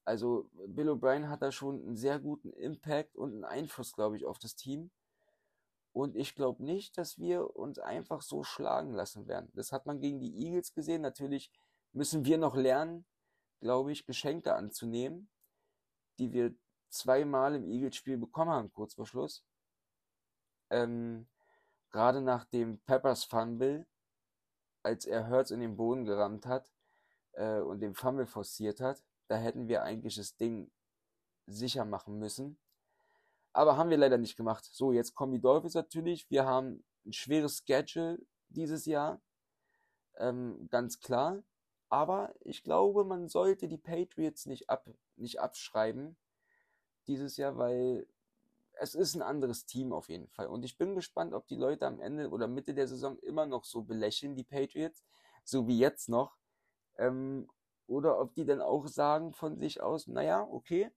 Also 0.06 0.50
Bill 0.68 0.90
O'Brien 0.90 1.28
hat 1.28 1.42
da 1.42 1.52
schon 1.52 1.82
einen 1.82 1.98
sehr 1.98 2.20
guten 2.20 2.54
Impact 2.54 3.18
und 3.18 3.34
einen 3.34 3.44
Einfluss, 3.44 3.94
glaube 3.94 4.16
ich, 4.16 4.26
auf 4.26 4.40
das 4.40 4.56
Team. 4.56 4.90
Und 5.98 6.16
ich 6.16 6.36
glaube 6.36 6.64
nicht, 6.64 6.96
dass 7.00 7.18
wir 7.18 7.56
uns 7.56 7.80
einfach 7.80 8.22
so 8.22 8.44
schlagen 8.44 8.94
lassen 8.94 9.28
werden. 9.28 9.50
Das 9.56 9.72
hat 9.72 9.88
man 9.88 10.00
gegen 10.00 10.20
die 10.20 10.46
Eagles 10.46 10.76
gesehen. 10.76 11.02
Natürlich 11.02 11.52
müssen 11.92 12.24
wir 12.24 12.38
noch 12.38 12.56
lernen, 12.56 13.04
glaube 13.62 13.92
ich, 13.92 14.06
Geschenke 14.06 14.54
anzunehmen, 14.54 15.28
die 16.20 16.34
wir 16.34 16.54
zweimal 16.90 17.56
im 17.56 17.68
Eagles-Spiel 17.68 18.20
bekommen 18.20 18.52
haben, 18.52 18.72
kurz 18.72 18.94
vor 18.94 19.08
Schluss. 19.08 19.44
Ähm, 20.70 21.28
Gerade 21.90 22.22
nach 22.22 22.46
dem 22.46 22.78
Peppers 22.82 23.24
Fumble, 23.24 23.88
als 24.84 25.04
er 25.06 25.28
Hurts 25.28 25.50
in 25.50 25.62
den 25.62 25.78
Boden 25.78 26.06
gerammt 26.06 26.46
hat 26.46 26.72
äh, 27.32 27.60
und 27.60 27.80
den 27.80 27.96
Fumble 27.96 28.28
forciert 28.28 28.82
hat, 28.82 29.04
da 29.30 29.36
hätten 29.36 29.68
wir 29.68 29.82
eigentlich 29.82 30.18
das 30.18 30.36
Ding 30.36 30.70
sicher 31.48 31.86
machen 31.86 32.20
müssen. 32.20 32.60
Aber 33.58 33.76
haben 33.76 33.89
wir 33.89 33.98
leider 33.98 34.20
nicht 34.20 34.38
gemacht. 34.38 34.70
So, 34.72 34.91
jetzt 34.91 35.15
kommen 35.15 35.34
die 35.34 35.41
Dolphins 35.41 35.74
natürlich. 35.74 36.30
Wir 36.30 36.46
haben 36.46 36.86
ein 37.08 37.12
schweres 37.12 37.63
Schedule 37.65 38.20
dieses 38.50 38.86
Jahr. 38.86 39.20
Ähm, 40.17 40.67
ganz 40.70 41.00
klar. 41.00 41.41
Aber 41.89 42.36
ich 42.41 42.62
glaube, 42.62 43.04
man 43.04 43.28
sollte 43.28 43.67
die 43.67 43.80
Patriots 43.80 44.46
nicht, 44.46 44.70
ab, 44.70 44.88
nicht 45.15 45.39
abschreiben 45.39 46.17
dieses 47.08 47.36
Jahr, 47.38 47.58
weil 47.58 48.06
es 48.74 48.93
ist 48.93 49.15
ein 49.15 49.24
anderes 49.24 49.65
Team 49.65 49.91
auf 49.91 50.08
jeden 50.08 50.28
Fall. 50.28 50.46
Und 50.46 50.63
ich 50.63 50.78
bin 50.78 50.93
gespannt, 50.93 51.34
ob 51.34 51.48
die 51.48 51.56
Leute 51.56 51.88
am 51.88 52.00
Ende 52.00 52.30
oder 52.30 52.48
Mitte 52.48 52.76
der 52.76 52.88
Saison 52.88 53.17
immer 53.24 53.48
noch 53.48 53.63
so 53.63 53.82
belächeln, 53.82 54.36
die 54.36 54.43
Patriots, 54.43 55.04
so 55.43 55.67
wie 55.67 55.80
jetzt 55.80 56.10
noch. 56.10 56.38
Ähm, 57.00 57.50
oder 57.88 58.20
ob 58.20 58.36
die 58.36 58.46
dann 58.46 58.62
auch 58.62 58.88
sagen 58.88 59.34
von 59.34 59.58
sich 59.58 59.82
aus, 59.82 60.06
naja, 60.06 60.48
okay, 60.48 60.91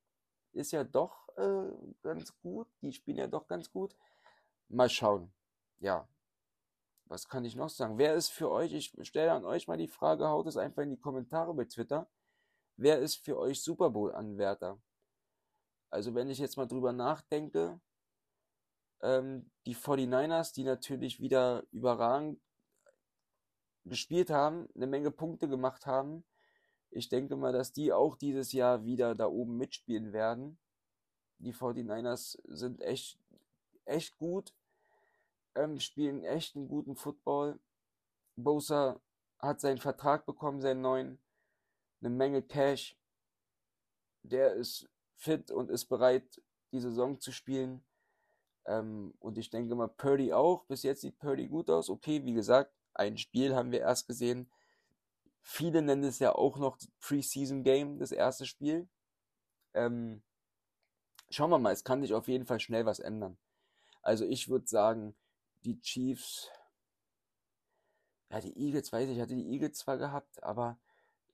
ist 0.53 0.73
ja 0.73 0.85
doch 0.85 1.29
äh, 1.37 1.71
ganz 2.03 2.39
gut, 2.41 2.69
die 2.83 2.93
spielen 2.93 3.19
ja 3.19 3.27
doch 3.27 3.47
ganz 3.47 3.71
gut. 3.71 3.97
Mal 4.69 4.89
schauen. 4.89 5.33
Ja. 5.79 6.09
Was 7.07 7.29
kann 7.29 7.45
ich 7.45 7.57
noch 7.57 7.71
sagen? 7.71 7.99
Wer 7.99 8.15
ist 8.15 8.29
für 8.29 8.51
euch, 8.51 8.73
ich 8.73 8.95
stelle 9.03 9.33
an 9.33 9.45
euch 9.45 9.67
mal 9.67 9.77
die 9.77 9.89
Frage, 9.89 10.29
haut 10.29 10.47
es 10.47 10.57
einfach 10.57 10.83
in 10.83 10.91
die 10.91 11.01
Kommentare 11.01 11.53
bei 11.55 11.65
Twitter. 11.65 12.09
Wer 12.77 13.01
ist 13.01 13.17
für 13.17 13.37
euch 13.37 13.63
Super 13.63 13.91
Bowl-Anwärter? 13.91 14.81
Also 15.91 16.15
wenn 16.15 16.31
ich 16.31 16.39
jetzt 16.39 16.57
mal 16.57 16.67
drüber 16.67 16.93
nachdenke, 16.93 17.81
ähm, 19.03 19.51
die 19.67 19.75
49ers, 19.75 20.55
die 20.55 20.65
natürlich 20.65 21.21
wieder 21.21 21.65
überragend 21.73 22.41
gespielt 23.85 24.31
haben, 24.31 24.69
eine 24.75 24.87
Menge 24.87 25.11
Punkte 25.11 25.49
gemacht 25.49 25.87
haben. 25.87 26.25
Ich 26.91 27.09
denke 27.09 27.37
mal, 27.37 27.53
dass 27.53 27.73
die 27.73 27.93
auch 27.93 28.17
dieses 28.17 28.53
Jahr 28.53 28.85
wieder 28.85 29.15
da 29.15 29.27
oben 29.27 29.57
mitspielen 29.57 30.13
werden. 30.13 30.59
Die 31.39 31.55
49ers 31.55 32.39
sind 32.45 32.81
echt, 32.83 33.19
echt 33.85 34.19
gut, 34.19 34.53
ähm, 35.55 35.79
spielen 35.79 36.25
echt 36.25 36.57
einen 36.57 36.69
guten 36.69 36.97
Football. 36.97 37.59
Bosa 38.37 39.01
hat 39.39 39.61
seinen 39.61 39.79
Vertrag 39.79 40.27
bekommen, 40.27 40.61
seinen 40.61 40.83
neuen, 40.83 41.19
eine 42.01 42.11
Menge 42.11 42.43
Cash. 42.43 42.97
Der 44.23 44.55
ist 44.55 44.89
fit 45.17 45.51
und 45.51 45.71
ist 45.71 45.87
bereit, 45.87 46.43
die 46.73 46.81
Saison 46.81 47.21
zu 47.21 47.33
spielen. 47.33 47.83
Ähm, 48.67 49.15
und 49.21 49.39
ich 49.39 49.51
denke 49.51 49.75
mal, 49.75 49.89
Purdy 49.89 50.33
auch. 50.33 50.65
Bis 50.65 50.83
jetzt 50.83 51.01
sieht 51.01 51.19
Purdy 51.19 51.49
gut 51.49 51.71
aus. 51.71 51.89
Okay, 51.89 52.25
wie 52.25 52.35
gesagt, 52.35 52.73
ein 52.95 53.17
Spiel 53.17 53.55
haben 53.55 53.73
wir 53.73 53.81
erst 53.81 54.07
gesehen. 54.07 54.51
Viele 55.43 55.83
nennen 55.83 56.05
es 56.05 56.19
ja 56.19 56.35
auch 56.35 56.59
noch 56.59 56.79
Preseason 57.01 57.63
Game, 57.63 57.99
das 57.99 58.13
erste 58.13 58.47
Spiel. 58.47 58.89
Ähm, 59.75 60.23
schauen 61.31 61.51
wir 61.51 61.59
mal, 61.59 61.73
es 61.73 61.85
kann 61.85 62.03
sich 62.03 62.15
auf 62.15 62.29
jeden 62.29 62.47
Fall 62.47 62.61
schnell 62.61 62.87
was 62.87 63.01
ändern. 63.01 63.39
Also 64.03 64.25
ich 64.25 64.49
würde 64.49 64.67
sagen, 64.67 65.15
die 65.65 65.81
Chiefs, 65.81 66.51
ja, 68.31 68.41
die 68.41 68.57
Eagles, 68.57 68.93
weiß 68.93 69.09
ich, 69.11 69.21
hatte 69.21 69.35
die 69.35 69.51
Eagles 69.51 69.79
zwar 69.79 69.99
gehabt, 69.99 70.43
aber 70.43 70.79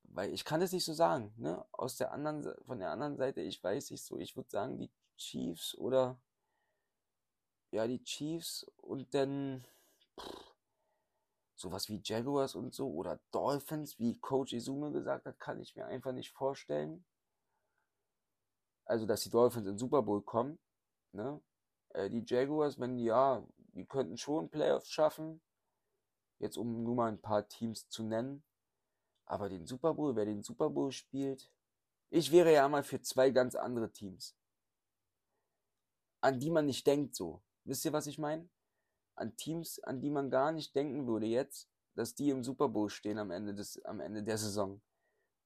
weil 0.04 0.32
ich 0.32 0.44
kann 0.44 0.62
es 0.62 0.72
nicht 0.72 0.84
so 0.84 0.94
sagen, 0.94 1.32
ne? 1.36 1.64
Aus 1.72 1.96
der 1.96 2.12
anderen, 2.12 2.54
von 2.64 2.78
der 2.78 2.90
anderen 2.90 3.16
Seite, 3.16 3.42
ich 3.42 3.62
weiß 3.62 3.90
nicht 3.90 4.02
so, 4.04 4.18
ich 4.18 4.36
würde 4.36 4.50
sagen, 4.50 4.78
die 4.78 4.90
Chiefs 5.16 5.74
oder 5.76 6.18
ja, 7.70 7.86
die 7.86 8.02
Chiefs 8.02 8.66
und 8.78 9.12
dann 9.14 9.64
pff, 10.18 10.45
sowas 11.56 11.88
wie 11.88 12.00
Jaguars 12.02 12.54
und 12.54 12.74
so 12.74 12.90
oder 12.90 13.18
Dolphins, 13.32 13.98
wie 13.98 14.18
Coach 14.18 14.52
Izume 14.52 14.92
gesagt 14.92 15.26
hat, 15.26 15.40
kann 15.40 15.60
ich 15.60 15.74
mir 15.74 15.86
einfach 15.86 16.12
nicht 16.12 16.30
vorstellen. 16.30 17.04
Also, 18.84 19.06
dass 19.06 19.22
die 19.22 19.30
Dolphins 19.30 19.66
in 19.66 19.78
Super 19.78 20.02
Bowl 20.02 20.22
kommen, 20.22 20.58
ne? 21.12 21.40
Äh, 21.90 22.10
die 22.10 22.24
Jaguars, 22.24 22.78
wenn 22.78 22.98
ja, 22.98 23.44
die 23.74 23.86
könnten 23.86 24.16
schon 24.16 24.48
Playoffs 24.50 24.90
schaffen. 24.90 25.40
Jetzt 26.38 26.56
um 26.58 26.82
nur 26.84 26.94
mal 26.94 27.08
ein 27.08 27.20
paar 27.20 27.48
Teams 27.48 27.88
zu 27.88 28.04
nennen. 28.04 28.44
Aber 29.24 29.48
den 29.48 29.66
Super 29.66 29.94
Bowl, 29.94 30.14
wer 30.14 30.26
den 30.26 30.42
Super 30.42 30.70
Bowl 30.70 30.92
spielt, 30.92 31.50
ich 32.10 32.30
wäre 32.30 32.52
ja 32.52 32.68
mal 32.68 32.84
für 32.84 33.00
zwei 33.00 33.30
ganz 33.30 33.54
andere 33.54 33.90
Teams. 33.90 34.36
An 36.20 36.38
die 36.38 36.50
man 36.50 36.66
nicht 36.66 36.86
denkt 36.86 37.16
so. 37.16 37.42
Wisst 37.64 37.84
ihr, 37.84 37.92
was 37.92 38.06
ich 38.06 38.18
meine? 38.18 38.48
An 39.16 39.36
Teams, 39.36 39.80
an 39.80 40.00
die 40.00 40.10
man 40.10 40.30
gar 40.30 40.52
nicht 40.52 40.74
denken 40.76 41.06
würde 41.06 41.26
jetzt, 41.26 41.68
dass 41.94 42.14
die 42.14 42.30
im 42.30 42.44
Super 42.44 42.68
Bowl 42.68 42.90
stehen 42.90 43.18
am 43.18 43.30
Ende, 43.30 43.54
des, 43.54 43.82
am 43.84 44.00
Ende 44.00 44.22
der 44.22 44.38
Saison. 44.38 44.80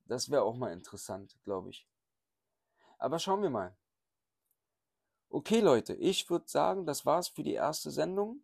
Das 0.07 0.31
wäre 0.31 0.43
auch 0.43 0.57
mal 0.57 0.73
interessant, 0.73 1.39
glaube 1.45 1.71
ich. 1.71 1.89
Aber 2.99 3.19
schauen 3.19 3.43
wir 3.43 3.51
mal. 3.51 3.77
Okay, 5.29 5.61
Leute, 5.61 5.95
ich 5.95 6.29
würde 6.29 6.49
sagen, 6.49 6.85
das 6.85 7.07
war's 7.07 7.29
für 7.29 7.45
die 7.45 7.55
erste 7.55 7.93
Sendung 7.93 8.43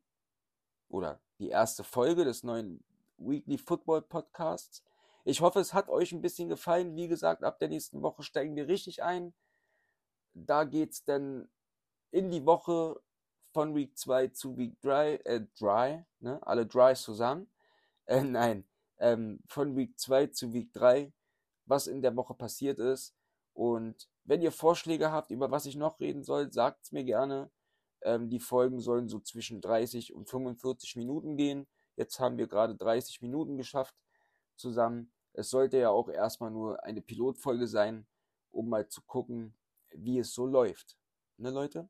oder 0.89 1.21
die 1.39 1.49
erste 1.49 1.83
Folge 1.83 2.25
des 2.25 2.45
neuen 2.45 2.85
Weekly 3.19 3.59
Football 3.59 4.03
Podcasts. 4.03 4.85
Ich 5.25 5.41
hoffe, 5.41 5.59
es 5.59 5.75
hat 5.75 5.89
euch 5.89 6.13
ein 6.13 6.23
bisschen 6.23 6.49
gefallen. 6.49 6.95
Wie 6.95 7.09
gesagt, 7.09 7.43
ab 7.43 7.59
der 7.59 7.69
nächsten 7.69 8.03
Woche 8.03 8.23
steigen 8.23 8.55
wir 8.55 8.69
richtig 8.69 9.03
ein. 9.03 9.35
Da 10.35 10.63
geht's 10.63 11.03
dann 11.03 11.49
in 12.13 12.31
die 12.31 12.47
Woche 12.47 13.03
von 13.57 13.75
Week 13.75 13.97
2 13.97 14.29
zu 14.29 14.59
Week 14.59 14.79
3, 14.83 15.15
äh, 15.25 15.47
Dry, 15.59 16.05
ne? 16.21 16.47
Alle 16.47 16.67
Drys 16.67 17.01
zusammen. 17.01 17.49
Äh, 18.05 18.21
nein, 18.23 18.67
ähm, 18.99 19.41
von 19.47 19.75
Week 19.75 19.99
2 19.99 20.27
zu 20.27 20.53
Week 20.53 20.71
3, 20.75 21.11
was 21.65 21.87
in 21.87 22.03
der 22.03 22.15
Woche 22.17 22.35
passiert 22.35 22.79
ist. 22.79 23.15
Und 23.55 24.11
wenn 24.25 24.43
ihr 24.43 24.53
Vorschläge 24.53 25.11
habt, 25.11 25.31
über 25.31 25.51
was 25.51 25.65
ich 25.65 25.75
noch 25.75 26.01
reden 26.01 26.23
soll, 26.23 26.53
sagt 26.53 26.85
es 26.85 26.93
mir 26.93 27.05
gerne. 27.05 27.51
Ähm, 28.03 28.29
die 28.29 28.41
Folgen 28.41 28.79
sollen 28.79 29.09
so 29.09 29.21
zwischen 29.21 29.63
30 29.63 30.13
und 30.13 30.29
45 30.29 30.97
Minuten 30.97 31.39
gehen. 31.39 31.67
Jetzt 31.97 32.21
haben 32.21 32.37
wir 32.37 32.49
gerade 32.49 32.75
30 32.75 33.23
Minuten 33.23 33.57
geschafft 33.57 33.95
zusammen. 34.57 35.11
Es 35.33 35.49
sollte 35.49 35.79
ja 35.79 35.89
auch 35.89 36.11
erstmal 36.11 36.51
nur 36.51 36.85
eine 36.85 37.01
Pilotfolge 37.01 37.69
sein, 37.69 38.07
um 38.51 38.69
mal 38.69 38.87
zu 38.87 39.01
gucken, 39.01 39.57
wie 39.95 40.19
es 40.19 40.35
so 40.35 40.45
läuft. 40.45 40.99
Ne, 41.39 41.49
Leute? 41.49 41.89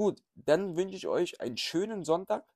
Gut, 0.00 0.22
dann 0.34 0.76
wünsche 0.76 0.96
ich 0.96 1.08
euch 1.08 1.42
einen 1.42 1.58
schönen 1.58 2.04
Sonntag. 2.06 2.46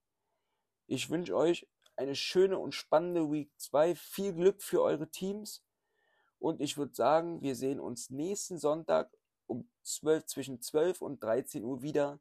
Ich 0.87 1.11
wünsche 1.11 1.37
euch 1.37 1.69
eine 1.95 2.17
schöne 2.17 2.59
und 2.59 2.73
spannende 2.73 3.31
Week 3.31 3.51
2. 3.59 3.97
Viel 3.97 4.33
Glück 4.33 4.63
für 4.63 4.81
eure 4.81 5.11
Teams. 5.11 5.63
Und 6.39 6.63
ich 6.63 6.79
würde 6.79 6.95
sagen, 6.95 7.43
wir 7.43 7.55
sehen 7.55 7.81
uns 7.81 8.09
nächsten 8.09 8.57
Sonntag 8.57 9.15
um 9.47 9.69
12, 9.83 10.25
zwischen 10.25 10.63
12 10.63 11.03
und 11.03 11.23
13 11.23 11.65
Uhr 11.65 11.83
wieder 11.83 12.19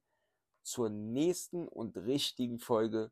zur 0.62 0.90
nächsten 0.90 1.70
und 1.70 1.96
richtigen 1.96 2.60
Folge 2.60 3.10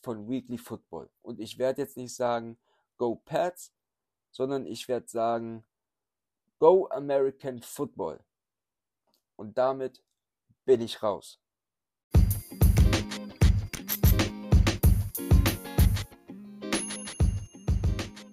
von 0.00 0.30
Weekly 0.30 0.58
Football. 0.58 1.10
Und 1.22 1.40
ich 1.40 1.58
werde 1.58 1.82
jetzt 1.82 1.96
nicht 1.96 2.14
sagen, 2.14 2.56
Go 2.98 3.16
Pats, 3.16 3.74
sondern 4.30 4.64
ich 4.64 4.86
werde 4.86 5.08
sagen, 5.08 5.64
Go 6.60 6.86
American 6.86 7.60
Football. 7.60 8.24
Und 9.34 9.58
damit 9.58 10.04
bin 10.64 10.80
ich 10.82 11.02
raus. 11.02 11.40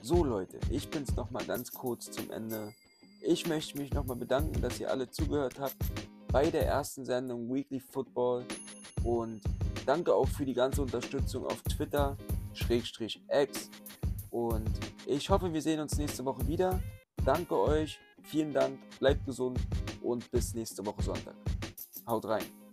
So 0.06 0.24
Leute, 0.24 0.60
ich 0.70 0.88
bin's 0.88 1.16
nochmal 1.16 1.44
ganz 1.46 1.72
kurz 1.72 2.12
zum 2.12 2.30
Ende. 2.30 2.76
Ich 3.22 3.48
möchte 3.48 3.80
mich 3.80 3.92
nochmal 3.92 4.18
bedanken, 4.18 4.62
dass 4.62 4.80
ihr 4.80 4.92
alle 4.92 5.10
zugehört 5.10 5.60
habt 5.60 5.76
bei 6.28 6.52
der 6.52 6.68
ersten 6.68 7.06
Sendung 7.06 7.52
Weekly 7.52 7.80
Football 7.80 8.46
und 9.04 9.42
danke 9.88 10.14
auch 10.14 10.28
für 10.28 10.46
die 10.46 10.54
ganze 10.54 10.84
Unterstützung 10.84 11.48
auf 11.48 11.60
Twitter, 11.64 12.16
Schrägstrich 12.54 13.20
X 13.34 13.72
und 14.30 14.70
ich 15.08 15.28
hoffe, 15.32 15.52
wir 15.52 15.62
sehen 15.64 15.80
uns 15.80 15.98
nächste 15.98 16.24
Woche 16.24 16.48
wieder. 16.48 16.80
Danke 17.26 17.58
euch, 17.58 18.00
vielen 18.22 18.54
Dank, 18.54 18.78
bleibt 19.00 19.26
gesund 19.26 19.60
und 20.04 20.30
bis 20.30 20.54
nächste 20.54 20.86
Woche 20.86 21.02
Sonntag. 21.02 21.34
Haut 22.06 22.26
rein. 22.26 22.65